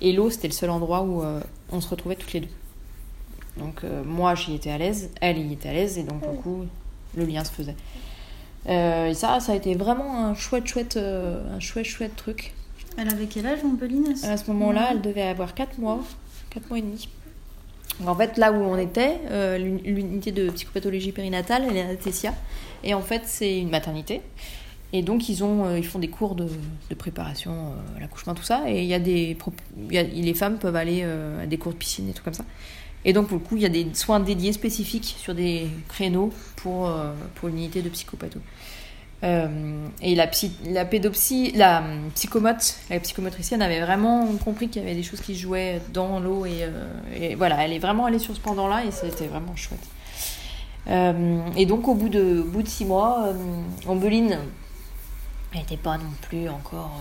[0.00, 1.40] Et l'eau, c'était le seul endroit où euh,
[1.72, 2.48] on se retrouvait toutes les deux.
[3.58, 6.38] Donc euh, moi, j'y étais à l'aise, elle y était à l'aise, et donc du
[6.38, 6.64] coup,
[7.16, 7.74] le lien se faisait.
[8.68, 12.52] Euh, et ça, ça a été vraiment un chouette, chouette, euh, un chouette, chouette truc.
[12.98, 16.00] Elle avait quel âge, Ombeline À ce moment-là, elle devait avoir 4 mois,
[16.56, 17.08] 4 mois et demi.
[18.00, 21.82] Donc, en fait, là où on était, euh, l'uni- l'unité de psychopathologie périnatale, elle est
[21.82, 22.34] à Tessia.
[22.82, 24.22] Et en fait, c'est une maternité.
[24.92, 26.48] Et donc, ils, euh, font des cours de,
[26.96, 28.64] préparation euh, à l'accouchement, tout ça.
[28.68, 32.34] Et y a les femmes peuvent aller à des cours de piscine et tout comme
[32.34, 32.44] ça.
[33.04, 36.32] Et donc, pour le coup, il y a des soins dédiés spécifiques sur des créneaux
[36.56, 36.90] pour,
[37.44, 38.40] l'unité de psychopatho.
[39.26, 39.48] Euh,
[40.02, 44.84] et la, psy, la pédopsie, la hum, psychomote, la psychomotricienne avait vraiment compris qu'il y
[44.84, 48.06] avait des choses qui se jouaient dans l'eau et, euh, et voilà, elle est vraiment
[48.06, 49.80] allée sur ce pendant-là et c'était vraiment chouette.
[50.88, 53.30] Euh, et donc au bout de, au bout de six mois,
[55.52, 57.00] elle n'était pas non plus encore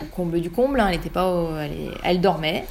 [0.00, 1.56] au comble du comble, hein, elle était pas, au-
[2.02, 2.64] elle, dormait.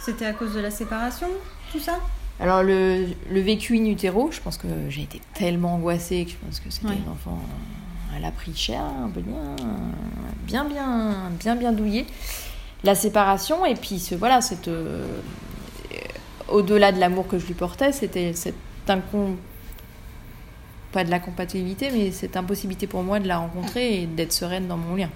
[0.00, 1.28] C'était à cause de la séparation,
[1.70, 1.98] tout ça?
[2.40, 6.36] Alors le, le vécu in utero, je pense que j'ai été tellement angoissée que je
[6.36, 6.94] pense que c'était Ouais.
[7.04, 7.38] une enfant,
[8.16, 8.82] elle a pris cher,
[9.14, 9.56] peu bien,
[10.46, 12.06] bien, bien, bien, bien douillée.
[12.84, 15.06] La séparation et puis ce, voilà, cette, euh,
[16.48, 18.54] au-delà de l'amour que je lui portais, c'était cette
[20.92, 24.66] pas de la compatibilité, mais cette impossibilité pour moi de la rencontrer et d'être sereine
[24.68, 25.10] dans mon lien.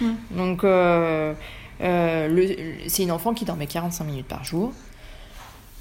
[0.00, 0.12] Mm.
[0.36, 1.34] Donc, euh,
[1.80, 4.72] euh, c'est une enfant qui dormait 45 minutes par jour.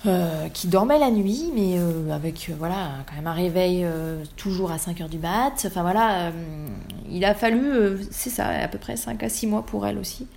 [0.08, 3.86] Euh, qui dormait la nuit, mais euh, avec euh, voilà quand même un réveil
[4.36, 5.66] toujours à 5 heures du mat.
[5.66, 6.32] Enfin voilà,
[7.10, 10.28] il a fallu, c'est ça, à peu près 5 à 6 mois pour elle aussi.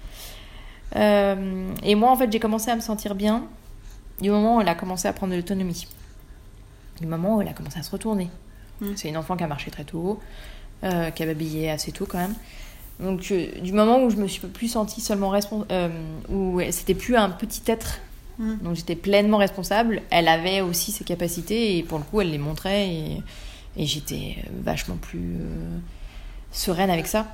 [0.95, 3.45] Et moi, en fait, j'ai commencé à me sentir bien
[4.21, 5.87] du moment où elle a commencé à prendre de l'autonomie.
[7.01, 8.29] Du moment où elle a commencé à se retourner.
[8.81, 8.87] Mm.
[8.97, 10.19] C'est une enfant qui a marché très tôt,
[10.83, 12.35] qui a babillé assez tôt quand même.
[13.01, 15.93] Donc, du moment où je me suis plus sentie seulement responsable,
[16.31, 18.01] où c'était plus un petit être,
[18.39, 18.57] Mm.
[18.63, 22.39] donc j'étais pleinement responsable, elle avait aussi ses capacités et pour le coup, elle les
[22.39, 23.23] montrait et,
[23.77, 25.79] et j'étais vachement plus euh,
[26.53, 27.27] sereine avec ça.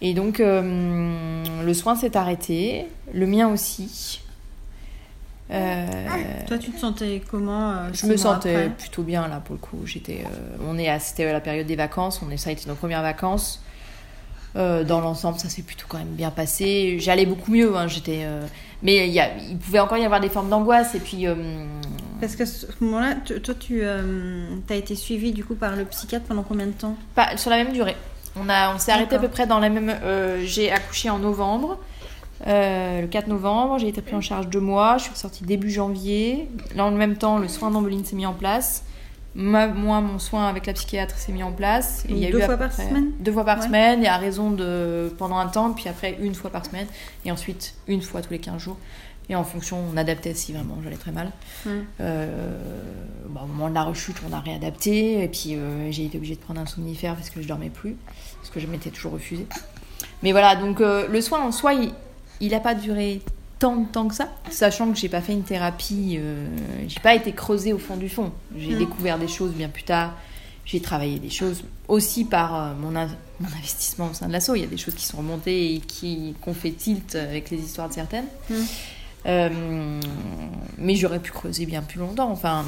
[0.00, 4.20] Et donc, euh, le soin s'est arrêté, le mien aussi.
[5.50, 5.86] Euh,
[6.46, 9.78] Toi, tu te sentais comment euh, je me sentais plutôt bien là pour le coup.
[9.86, 12.20] J'étais, euh, on est, à- c'était la période des vacances.
[12.24, 13.62] On est, ça a été nos premières vacances.
[14.58, 16.98] Euh, dans l'ensemble, ça s'est plutôt quand même bien passé.
[16.98, 17.76] J'allais beaucoup mieux.
[17.76, 18.44] hein, j'étais, euh,
[18.82, 20.94] mais il y a, il pouvait encore y avoir des formes d'angoisse.
[20.96, 21.34] Et puis, euh,
[22.20, 26.42] Parce qu'à ce moment-là, toi, tu as été suivi du coup par le psychiatre pendant
[26.42, 26.96] combien de temps?
[27.14, 27.96] Pas sur la même durée.
[28.40, 29.94] On a, on s'est arrêté à peu près dans la même.
[30.02, 31.78] euh, j'ai accouché en novembre.
[32.46, 35.70] euh, le 4 novembre, j'ai été pris en charge deux mois, je suis ressortie début
[35.70, 36.48] janvier.
[36.74, 38.84] Là, en même temps, le soin d'emboline s'est mis en place.
[39.40, 42.04] Ma- moi, mon soin avec la psychiatre s'est mis en place.
[42.08, 43.64] Et il y a Deux eu fois par semaine Deux fois par Ouais.
[43.66, 45.14] semaine, et à raison de.
[45.16, 46.88] pendant un temps, puis après une fois par semaine,
[47.24, 48.76] et ensuite une fois tous les 15 jours.
[49.30, 51.30] Et en fonction, on adaptait si vraiment j'allais très mal.
[51.66, 51.70] Mm.
[52.00, 52.58] Euh,
[53.28, 56.34] bah, au moment de la rechute, on a réadapté, et puis euh, j'ai été obligée
[56.34, 57.94] de prendre un somnifère parce que je dormais plus,
[58.40, 59.46] parce que je m'étais toujours refusée.
[60.24, 61.74] Mais voilà, donc euh, le soin en soi,
[62.40, 63.20] il n'a pas duré
[63.58, 66.46] tant de temps que ça, sachant que j'ai pas fait une thérapie, euh,
[66.86, 68.30] j'ai pas été creusée au fond du fond.
[68.56, 68.78] J'ai Mm.
[68.78, 70.14] découvert des choses bien plus tard.
[70.64, 73.08] J'ai travaillé des choses aussi par euh, mon, in-
[73.40, 74.54] mon investissement au sein de l'assaut.
[74.54, 77.58] Il y a des choses qui sont remontées et qui qu'on fait tilt avec les
[77.58, 78.26] histoires de certaines.
[78.50, 78.54] Mm.
[79.26, 80.00] Euh,
[80.78, 82.30] mais j'aurais pu creuser bien plus longtemps.
[82.30, 82.64] Enfin,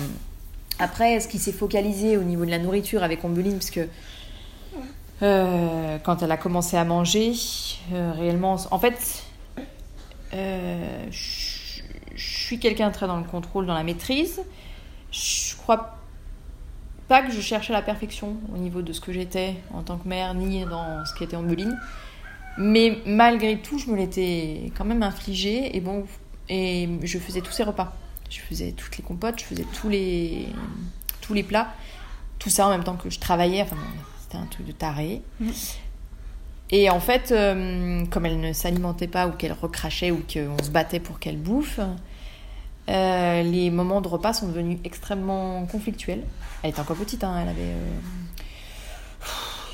[0.79, 3.87] après, ce qui s'est focalisé au niveau de la nourriture avec Ombeline, parce que
[5.23, 7.33] euh, quand elle a commencé à manger,
[7.93, 9.23] réellement, en fait,
[10.33, 11.53] euh, je
[12.17, 14.41] suis quelqu'un très dans le contrôle, dans la maîtrise.
[15.13, 15.99] Je crois
[17.09, 20.09] pas que je cherchais la perfection au niveau de ce que j'étais en tant que
[20.09, 21.79] mère, ni dans ce qui était Ombeline.
[22.57, 25.77] Mais malgré tout, je me l'étais quand même infligé.
[25.77, 26.05] Et bon,
[26.49, 27.97] et je faisais tous ces repas.
[28.29, 30.47] Je faisais toutes les compotes, je faisais tous les,
[31.21, 31.75] tous les plats.
[32.39, 33.63] Tout ça en même temps que je travaillais.
[33.63, 33.77] Enfin,
[34.23, 35.23] c'était un truc de taré.
[35.41, 35.53] Mhm.
[36.73, 40.71] Et en fait, euh, comme elle ne s'alimentait pas ou qu'elle recrachait ou qu'on se
[40.71, 41.81] battait pour qu'elle bouffe,
[42.89, 46.23] euh, les moments de repas sont devenus extrêmement conflictuels.
[46.63, 47.75] Elle était encore petite, hein, elle avait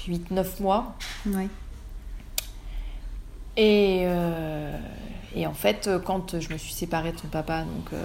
[0.09, 0.95] 8-9 mois.
[1.27, 1.49] Ouais.
[3.57, 4.77] Et, euh,
[5.35, 7.97] et en fait, euh, quand je me suis séparée de son papa, donc euh,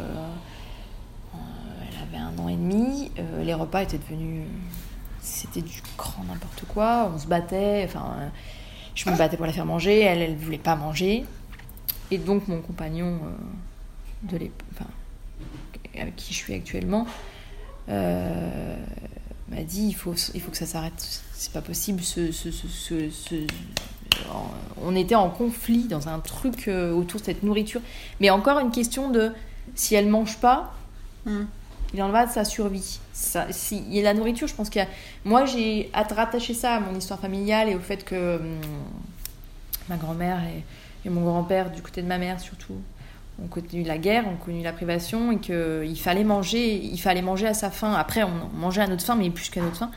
[1.34, 1.38] euh,
[1.90, 4.46] elle avait un an et demi, euh, les repas étaient devenus.
[5.22, 8.28] C'était du grand n'importe quoi, on se battait, enfin, euh,
[8.96, 11.26] je me battais pour la faire manger, elle, elle voulait pas manger.
[12.12, 13.20] Et donc, mon compagnon
[14.34, 14.38] euh,
[16.00, 17.06] avec qui je suis actuellement,
[17.90, 18.76] euh,
[19.50, 22.02] m'a dit il faut, il faut que ça s'arrête, c'est pas possible,
[24.82, 27.82] on était en conflit dans un truc euh, autour de cette nourriture.
[28.20, 29.32] Mais encore une question de
[29.76, 30.74] si elle mange pas,
[31.26, 31.44] Mm.
[31.94, 33.00] Il en va de sa survie.
[33.14, 34.88] Ça, si, a la nourriture, je pense qu'il y a.
[35.26, 38.60] Moi, j'ai à rattacher ça à mon histoire familiale et au fait que hum,
[39.90, 40.40] ma grand-mère
[41.06, 42.76] et, mon grand-père, du côté de ma mère surtout,
[43.44, 47.48] ont connu la guerre, ont connu la privation et qu'il fallait manger, il fallait manger
[47.48, 47.94] à sa faim.
[47.94, 49.92] Après, on mangeait à notre faim, mais plus qu'à notre faim.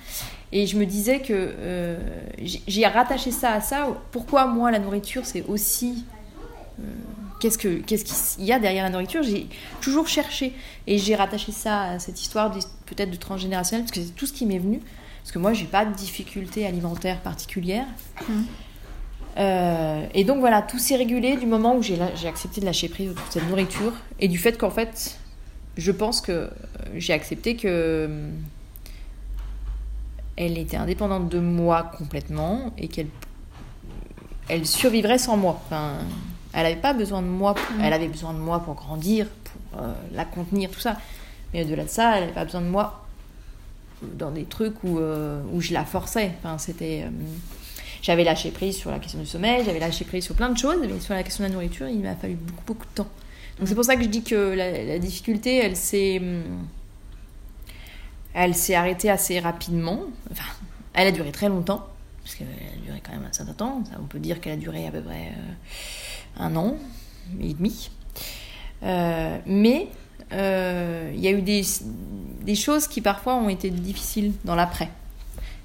[0.51, 1.99] Et je me disais que euh,
[2.39, 3.89] j'ai rattaché ça à ça.
[4.13, 6.05] Pourquoi moi la nourriture c'est aussi
[7.41, 9.23] qu'est-ce que qu'est-ce qu'il y a derrière la nourriture?
[9.23, 9.47] J'ai
[9.81, 10.53] toujours cherché
[10.87, 12.51] et j'ai rattaché ça à cette histoire
[12.87, 14.81] peut-être de transgénérationnel parce que c'est tout ce qui m'est venu.
[15.23, 17.87] Parce que moi j'ai pas de difficultés alimentaires particulières.
[19.37, 23.09] Euh, et donc voilà, tout s'est régulé du moment où j'ai accepté de lâcher prise
[23.09, 25.19] de toute cette nourriture et du fait qu'en fait,
[25.77, 26.51] je pense que euh,
[26.95, 28.31] j'ai accepté que euh,
[30.37, 33.09] elle était indépendante de moi complètement et qu'elle
[34.49, 35.61] elle survivrait sans moi.
[35.65, 35.99] Enfin,
[36.55, 37.55] elle n'avait pas besoin de moi.
[37.55, 39.27] pour- Elle avait besoin de moi pour grandir,
[39.71, 40.97] pour euh, la contenir, tout ça.
[41.53, 43.07] Mais au-delà de ça, elle n'avait pas besoin de moi
[44.03, 46.33] dans des trucs où, euh, où je la forçais.
[46.39, 47.05] Enfin, c'était.
[47.07, 47.11] euh,
[48.03, 50.77] j'avais lâché prise sur la question du sommeil, j'avais lâché prise sur plein de choses,
[50.81, 53.09] mais sur la question de la nourriture, il m'a fallu beaucoup, beaucoup de temps.
[53.59, 56.19] Donc c'est pour ça que je dis que la, la difficulté, elle s'est.
[56.19, 56.43] hum,
[58.35, 60.01] Elle s'est arrêtée assez rapidement.
[60.31, 60.45] Enfin,
[60.93, 61.87] elle a duré très longtemps,
[62.23, 63.83] parce qu'elle a duré quand même un certain temps.
[64.01, 65.33] On peut dire qu'elle a duré à peu près
[66.39, 66.77] un an
[67.41, 67.91] et demi.
[68.83, 69.89] mais
[70.33, 71.63] il y a eu des,
[72.43, 74.91] des choses qui parfois ont été difficiles dans l'après.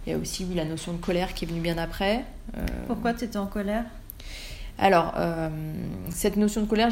[0.06, 2.24] Il y a aussi la notion de colère qui est venue bien après.
[2.88, 3.86] Pourquoi tu étais en colère?
[4.82, 5.50] Alors, euh,
[6.10, 6.90] cette notion de colère,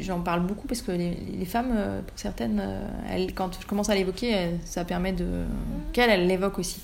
[0.00, 3.88] j'en parle beaucoup parce que les, femmes, euh, pour certaines, euh, elles, quand je commence
[3.88, 5.44] à l'évoquer, ça permet de.
[5.94, 6.78] qu'elles, elles l'évoquent aussi.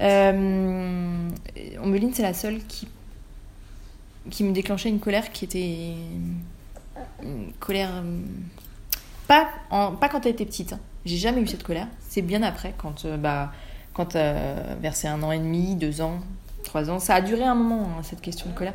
[0.00, 1.30] Ombeline,
[2.14, 2.88] c'est la seule qui,
[4.30, 5.94] qui me déclenchait une colère qui était.
[7.22, 7.90] Une colère.
[9.26, 10.74] Pas, pas quand elle était petite.
[10.74, 10.80] Hein.
[11.04, 11.88] J'ai jamais eu cette colère.
[12.08, 13.06] C'est bien après, quand.
[13.18, 13.52] bah,
[13.94, 14.16] quand
[14.80, 16.20] versé un an et demi, deux ans,
[16.64, 16.98] trois ans.
[16.98, 18.74] Ça a duré un moment, hein, cette question de colère.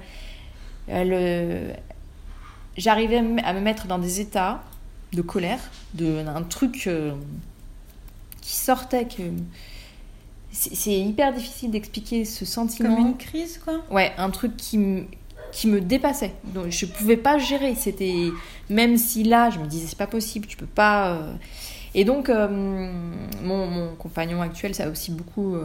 [0.90, 1.74] Euh,
[2.78, 4.64] j'arrivais à me mettre dans des états
[5.14, 5.60] de colère,
[5.94, 7.14] d'un truc euh,
[8.42, 9.24] qui sortait que
[10.52, 12.96] c'est hyper difficile d'expliquer ce sentiment.
[12.96, 13.82] Comme une crise, quoi?
[13.92, 15.06] Ouais, un truc qui me,
[15.52, 16.34] qui me dépassait.
[16.44, 17.76] Donc je pouvais pas gérer.
[17.76, 18.30] C'était
[18.70, 21.12] même si là, je me disais c'est pas possible, tu peux pas.
[21.12, 21.34] Euh.
[21.96, 22.92] Et donc mon,
[23.42, 25.58] mon, compagnon actuel, ça a aussi beaucoup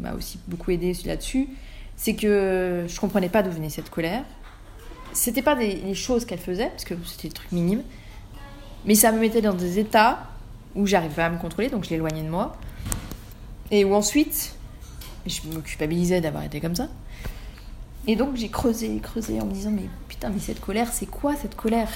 [0.00, 1.48] m'a aussi beaucoup aidé là-dessus.
[1.96, 4.24] C'est que je comprenais pas d'où venait cette colère
[5.12, 7.82] c'était pas des, choses qu'elle faisait, parce que c'était des trucs minimes,
[8.84, 10.28] mais ça me mettait dans des états
[10.74, 12.56] où j'arrivais à me contrôler, donc je l'éloignais de moi.
[13.70, 14.54] Et où ensuite,
[15.26, 16.88] je me culpabilisais d'avoir été comme ça.
[18.06, 21.36] Et donc j'ai creusé, creusé en me disant, mais putain, mais cette colère, c'est quoi
[21.36, 21.90] cette colère?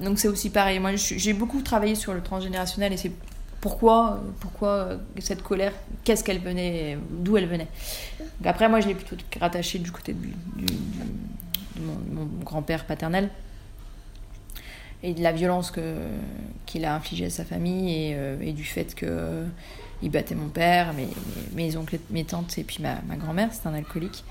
[0.00, 0.78] Donc c'est aussi pareil.
[0.78, 3.12] Moi, j'ai beaucoup travaillé sur le transgénérationnel et c'est
[3.60, 5.72] pourquoi, pourquoi cette colère,
[6.04, 7.66] qu'est-ce qu'elle venait, d'où elle venait?
[8.44, 10.32] Après, moi, je l'ai plutôt rattachée du côté du,
[11.80, 13.30] mon, grand-père paternel
[15.02, 15.72] et de la violence
[16.66, 19.46] qu'il a infligée à sa famille et, euh, du fait qu'il euh,
[20.04, 21.08] battait mon père, mes,
[21.54, 24.24] mes, oncles, mes tantes et puis ma, grand-mère, c'est un alcoolique.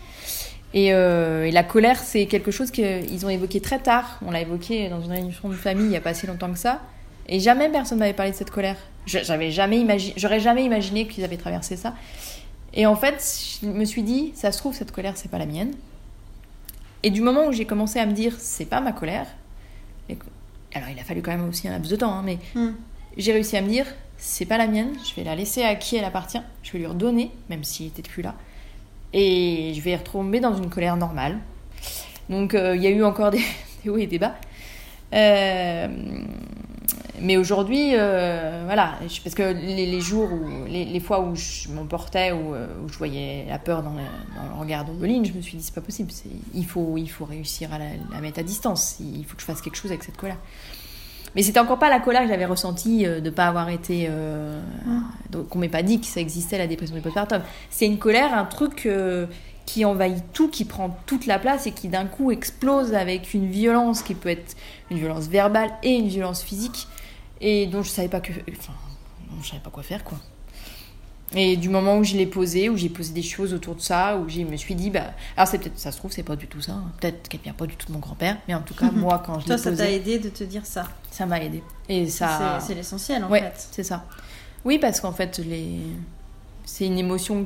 [0.78, 4.20] Euh, et, la colère, c'est quelque chose qu'ils ont évoqué très tard.
[4.26, 6.60] On l'a évoqué dans une réunion de famille il n'y a pas si longtemps que
[6.60, 6.82] ça.
[7.28, 8.78] Et jamais personne m'avait parlé de cette colère.
[9.06, 11.94] J'avais jamais imaginé, j'aurais jamais imaginé qu'ils avaient traversé ça.
[12.74, 15.46] Et en fait, je me suis dit, ça se trouve, cette colère, c'est pas la
[15.46, 15.74] mienne.
[17.04, 19.28] Et du moment où j'ai commencé à me dire, c'est pas ma colère,
[20.74, 22.74] alors il a fallu quand même aussi un laps de temps, hein, mais hmm.
[23.18, 23.86] j'ai réussi à me dire,
[24.18, 26.86] c'est pas la mienne, je vais la laisser à qui elle appartient, je vais lui
[26.86, 28.36] redonner, même s'il était plus là,
[29.14, 31.40] et je vais retomber dans une colère normale.
[32.30, 33.42] Donc euh, il y a eu encore des,
[33.88, 34.36] hauts et des bas.
[35.14, 35.88] Euh,
[37.20, 42.54] mais aujourd'hui, euh, voilà, parce que les, jours où, les, fois où je m'emportais, où,
[42.54, 44.04] où, je voyais la peur dans le,
[44.36, 46.12] dans le regard d'Ombeline, je me suis dit, c'est pas possible,
[46.54, 49.62] il faut, il faut réussir à la, mettre à distance, il faut que je fasse
[49.62, 50.38] quelque chose avec cette colère.
[51.36, 54.10] Mais c'était encore pas la colère que j'avais ressentie euh, de ne pas avoir été.
[55.30, 57.42] donc qu'on m'ait pas dit que ça existait la dépression du postpartum.
[57.70, 58.88] C'est une colère, un truc
[59.66, 63.48] qui envahit tout, qui prend toute la place et qui d'un coup explose avec une
[63.50, 64.56] violence qui peut être
[64.90, 66.88] une violence verbale et une violence physique
[67.42, 68.74] et dont je savais pas que enfin
[69.42, 70.18] je savais pas quoi faire quoi
[71.36, 74.18] et du moment où je l'ai posé où j'ai posé des choses autour de ça
[74.18, 76.48] où je me suis dit bah alors c'est peut-être ça se trouve c'est pas du
[76.48, 76.92] tout ça hein.
[77.02, 79.40] peut-être qu'elle vient pas du tout de mon grand-père mais en tout cas moi quand
[79.40, 80.88] je l'ai posé ça t'a aidé de te dire ça?
[81.12, 84.06] Ça m'a aidé et ça c'est l'essentiel en ouais, fait c'est ça
[84.64, 85.80] oui parce qu'en fait les
[86.64, 87.46] c'est une émotion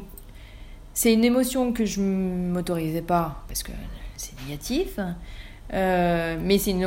[0.94, 3.72] c'est une émotion que je m'autorisais pas parce que
[4.16, 5.00] c'est négatif
[5.74, 6.84] euh, mais c'est une,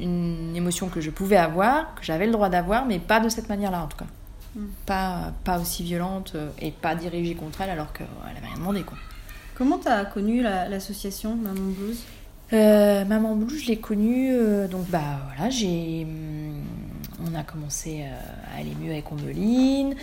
[0.00, 3.48] une, émotion que je pouvais avoir, que j'avais le droit d'avoir, mais pas de cette
[3.48, 4.06] manière-là en tout cas.
[4.86, 8.82] Pas, pas aussi violente euh, et pas dirigée contre elle alors qu'elle avait rien demandé.
[8.82, 8.96] Quoi.
[9.56, 11.98] Comment tu as connu l'association Maman Blues?
[12.52, 14.32] Euh, Maman Blues, je l'ai connue,
[14.70, 16.62] donc bah voilà, j'ai, hum,
[17.26, 19.94] on a commencé à aller mieux avec Ombeline.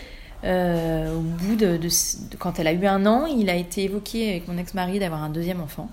[0.43, 1.89] au bout de, de,
[2.37, 5.29] quand elle a eu un an, il a été évoqué avec mon ex-mari d'avoir un
[5.29, 5.89] deuxième enfant.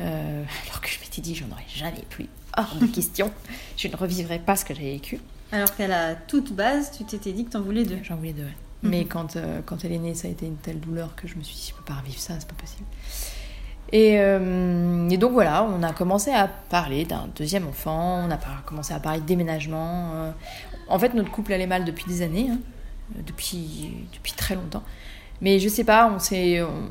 [0.00, 2.26] Euh, alors que je m'étais dit, j'en aurais jamais plus.
[2.56, 3.30] Hors de question.
[3.76, 5.20] Je ne revivrai pas ce que j'ai vécu.
[5.52, 7.98] Alors qu'à la toute base, tu t'étais dit que t'en voulais deux.
[8.02, 8.56] J'en voulais deux, ouais.
[8.82, 8.90] Mhm.
[8.90, 11.36] Mais quand, euh, quand elle est née, ça a été une telle douleur que je
[11.36, 12.84] me suis dit, je peux pas revivre ça, c'est pas possible.
[13.92, 18.38] Et, euh, et, donc voilà, on a commencé à parler d'un deuxième enfant, on a
[18.66, 20.32] commencé à parler de déménagement.
[20.88, 22.58] En fait, notre couple allait mal depuis des années, hein.
[23.24, 24.82] depuis, depuis très longtemps.
[25.40, 26.90] Mais je sais pas, on s'est on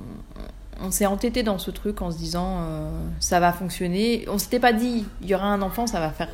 [0.92, 4.26] s'est entêté dans ce truc en se disant euh, ça va fonctionner.
[4.28, 6.30] On s'était pas dit il y aura un enfant, ça va faire,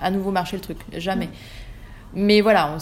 [0.00, 0.78] à nouveau marcher le truc.
[0.96, 1.28] Jamais.
[2.14, 2.76] Mais voilà,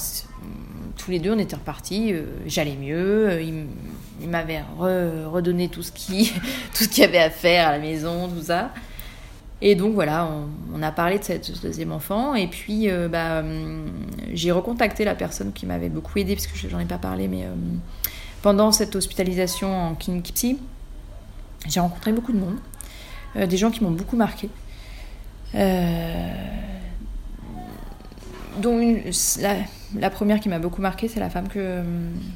[0.97, 2.13] tous les deux, on était repartis.
[2.13, 3.29] Euh, j'allais mieux.
[3.29, 6.33] Euh, il, m'avait redonné tout ce qui
[6.75, 8.73] tout ce qu'il y avait à faire à la maison, tout ça.
[9.61, 10.29] Et donc voilà,
[10.75, 12.35] on, a parlé de cette deuxième enfant.
[12.35, 13.87] Et puis euh, bah, hum,
[14.33, 17.45] j'ai recontacté la personne qui m'avait beaucoup aidé, parce que j'en ai pas parlé, mais
[18.45, 20.59] pendant cette hospitalisation en clinique
[21.67, 22.59] j'ai rencontré beaucoup de monde,
[23.35, 24.51] des gens qui m'ont beaucoup marqué.
[28.59, 28.79] dont
[29.99, 31.83] la, première qui m'a beaucoup marqué, c'est la femme que,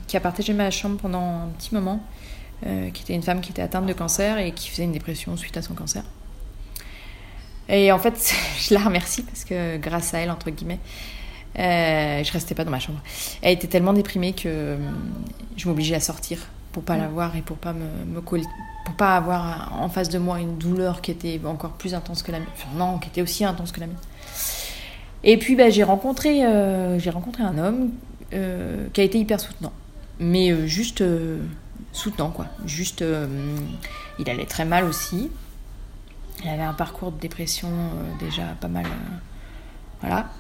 [0.06, 2.00] qui a partagé ma chambre pendant un petit moment
[2.66, 5.36] euh, qui était une femme qui était atteinte de cancer et qui faisait une dépression
[5.36, 6.02] suite à son cancer.
[7.68, 10.80] Et en fait, je la remercie parce que grâce à elle, entre guillemets,
[11.58, 13.00] euh, je restais pas dans ma chambre.
[13.42, 14.76] Elle était tellement déprimée que euh,
[15.56, 16.38] je m'obligeais à sortir
[16.72, 18.44] pour pas la voir et pour pas me, coller,
[18.84, 22.30] pour pas avoir en face de moi une douleur qui était encore plus intense que
[22.30, 22.48] la mienne.
[22.54, 23.96] Enfin, non, qui était aussi intense que la mienne.
[25.24, 27.90] Et puis bah, j'ai rencontré, euh, j'ai rencontré un homme
[28.30, 29.72] qui a été hyper soutenant,
[30.20, 31.02] mais juste
[31.92, 32.46] soutenant, quoi.
[32.64, 33.26] Juste, euh,
[34.18, 35.30] il allait très mal aussi.
[36.42, 38.86] Il avait un parcours de dépression euh, déjà pas mal.
[38.86, 39.16] Euh,
[40.00, 40.30] voilà.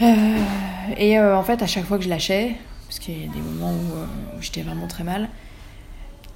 [0.00, 3.72] Et en fait, à chaque fois que je lâchais, parce qu'il y a des moments
[3.72, 5.28] où, j'étais vraiment très mal,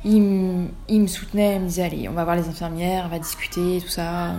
[0.04, 3.80] il, me soutenait, il me disait Allez, on va voir les infirmières, on va discuter,
[3.80, 4.34] tout ça.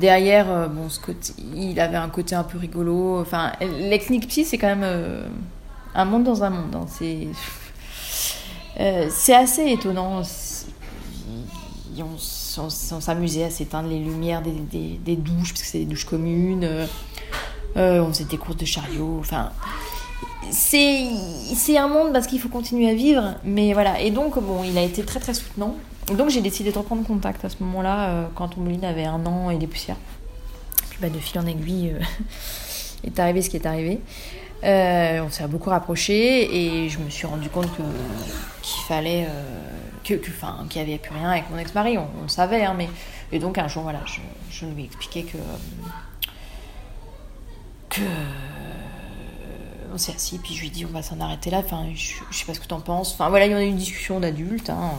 [0.00, 0.88] derrière, bon,
[1.54, 3.20] il avait un côté un peu rigolo.
[3.20, 4.84] Enfin, les psy, c'est quand même
[5.94, 6.74] un monde dans un monde.
[6.74, 6.86] Hein.
[6.88, 7.28] C'est
[8.80, 10.22] euh, assez étonnant.
[11.98, 12.16] On,
[13.00, 16.64] s'amusait à s'éteindre les lumières des, douches, parce que c'est des douches communes.
[16.64, 16.86] Euh,
[17.76, 19.18] euh, on faisait des courses de chariot.
[19.20, 19.50] Enfin,
[20.50, 21.08] c'est
[21.76, 23.34] un monde parce qu'il faut continuer à vivre.
[23.44, 24.00] Mais voilà.
[24.00, 25.76] Et donc, bon, il a été très très soutenant.
[26.16, 29.56] Donc, j'ai décidé de reprendre contact à ce moment-là, quand Mouline avait un an et
[29.56, 29.98] des poussières.
[30.90, 31.94] Puis, bah, de fil en aiguille,
[33.04, 34.00] est arrivé ce qui est arrivé.
[34.62, 37.82] Euh, on s'est beaucoup rapprochés et je me suis rendu compte que
[38.62, 39.42] qu'il fallait euh,
[40.04, 41.96] que enfin qu'il n'y avait plus rien avec mon ex-mari.
[41.96, 42.88] On, le savait hein, mais
[43.32, 45.38] et donc un jour voilà je, je lui ai expliqué que
[47.88, 48.02] que
[49.94, 51.62] on s'est assis puis je lui ai dit on va s'en arrêter là.
[51.64, 53.14] Enfin je, sais pas ce que tu en penses.
[53.14, 54.92] Enfin voilà il y en a eu une discussion d'adultes hein.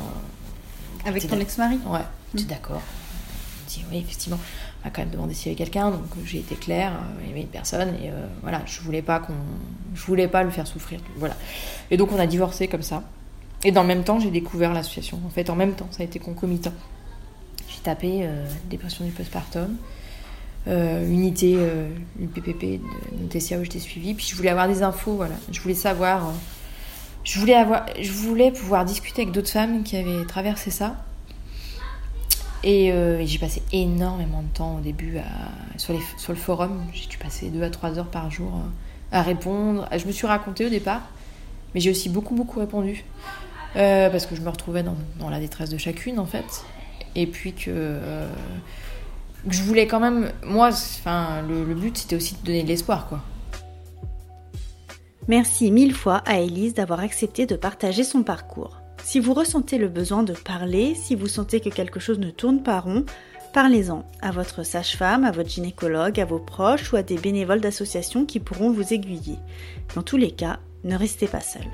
[1.06, 1.80] avec ton ex-mari?
[1.86, 2.00] Ouais
[2.36, 2.82] tu es d'accord.
[3.68, 4.40] Dit oui effectivement
[4.84, 7.32] a quand même demandé s'il y avait quelqu'un, donc j'ai été claire, euh, il y
[7.32, 9.34] avait une personne, et euh, voilà, je voulais pas qu'on,
[9.94, 11.36] je voulais pas le faire souffrir, voilà.
[11.92, 13.04] Et donc on a divorcé comme ça.
[13.64, 15.20] Et dans le même temps, j'ai découvert l'association.
[15.26, 16.74] En fait, en même temps, ça a été concomitant.
[17.70, 19.78] J'ai tapé euh, dépression du postpartum,
[20.68, 21.58] unité,
[22.20, 22.82] une PPP
[23.14, 25.34] de TCA où j'étais suivie, puis je voulais avoir des infos, voilà.
[25.52, 26.32] Je voulais savoir,
[27.24, 30.98] je voulais avoir, je voulais pouvoir discuter avec d'autres femmes qui avaient traversé ça
[32.66, 35.18] euh, et, j'ai passé énormément de temps au début
[35.78, 36.84] sur, le forum.
[36.94, 39.88] J'ai dû passer 2 à 3 heures par jour euh, à répondre.
[39.98, 41.02] Je me suis racontée au départ,
[41.74, 43.04] mais j'ai aussi beaucoup, beaucoup répondu.
[43.78, 46.66] Euh, parce que je me retrouvais dans, la détresse de chacune, en fait.
[47.16, 47.98] Et puis que,
[49.48, 50.32] je voulais quand même.
[50.46, 53.22] Moi, enfin, le, but, c'était aussi de donner de l'espoir, quoi.
[55.28, 58.81] Merci mille fois à Elise d'avoir accepté de partager son parcours.
[59.04, 62.64] Si vous ressentez le besoin de parler, si vous sentez que quelque chose ne tourne
[62.64, 63.06] pas rond,
[63.54, 68.26] parlez-en à votre sage-femme, à votre gynécologue, à vos proches ou à des bénévoles d'associations
[68.26, 69.38] qui pourront vous aiguiller.
[69.96, 71.66] Dans tous les cas, ne restez pas seul.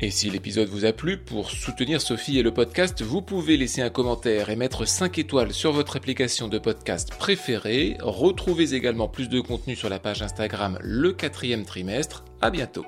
[0.00, 3.82] Et si l'épisode vous a plu, pour soutenir Sophie et le podcast, vous pouvez laisser
[3.82, 7.96] un commentaire et mettre 5 étoiles sur votre application de podcast préférée.
[8.00, 12.24] Retrouvez également plus de contenu sur la page Instagram le quatrième trimestre.
[12.40, 12.84] À bientôt.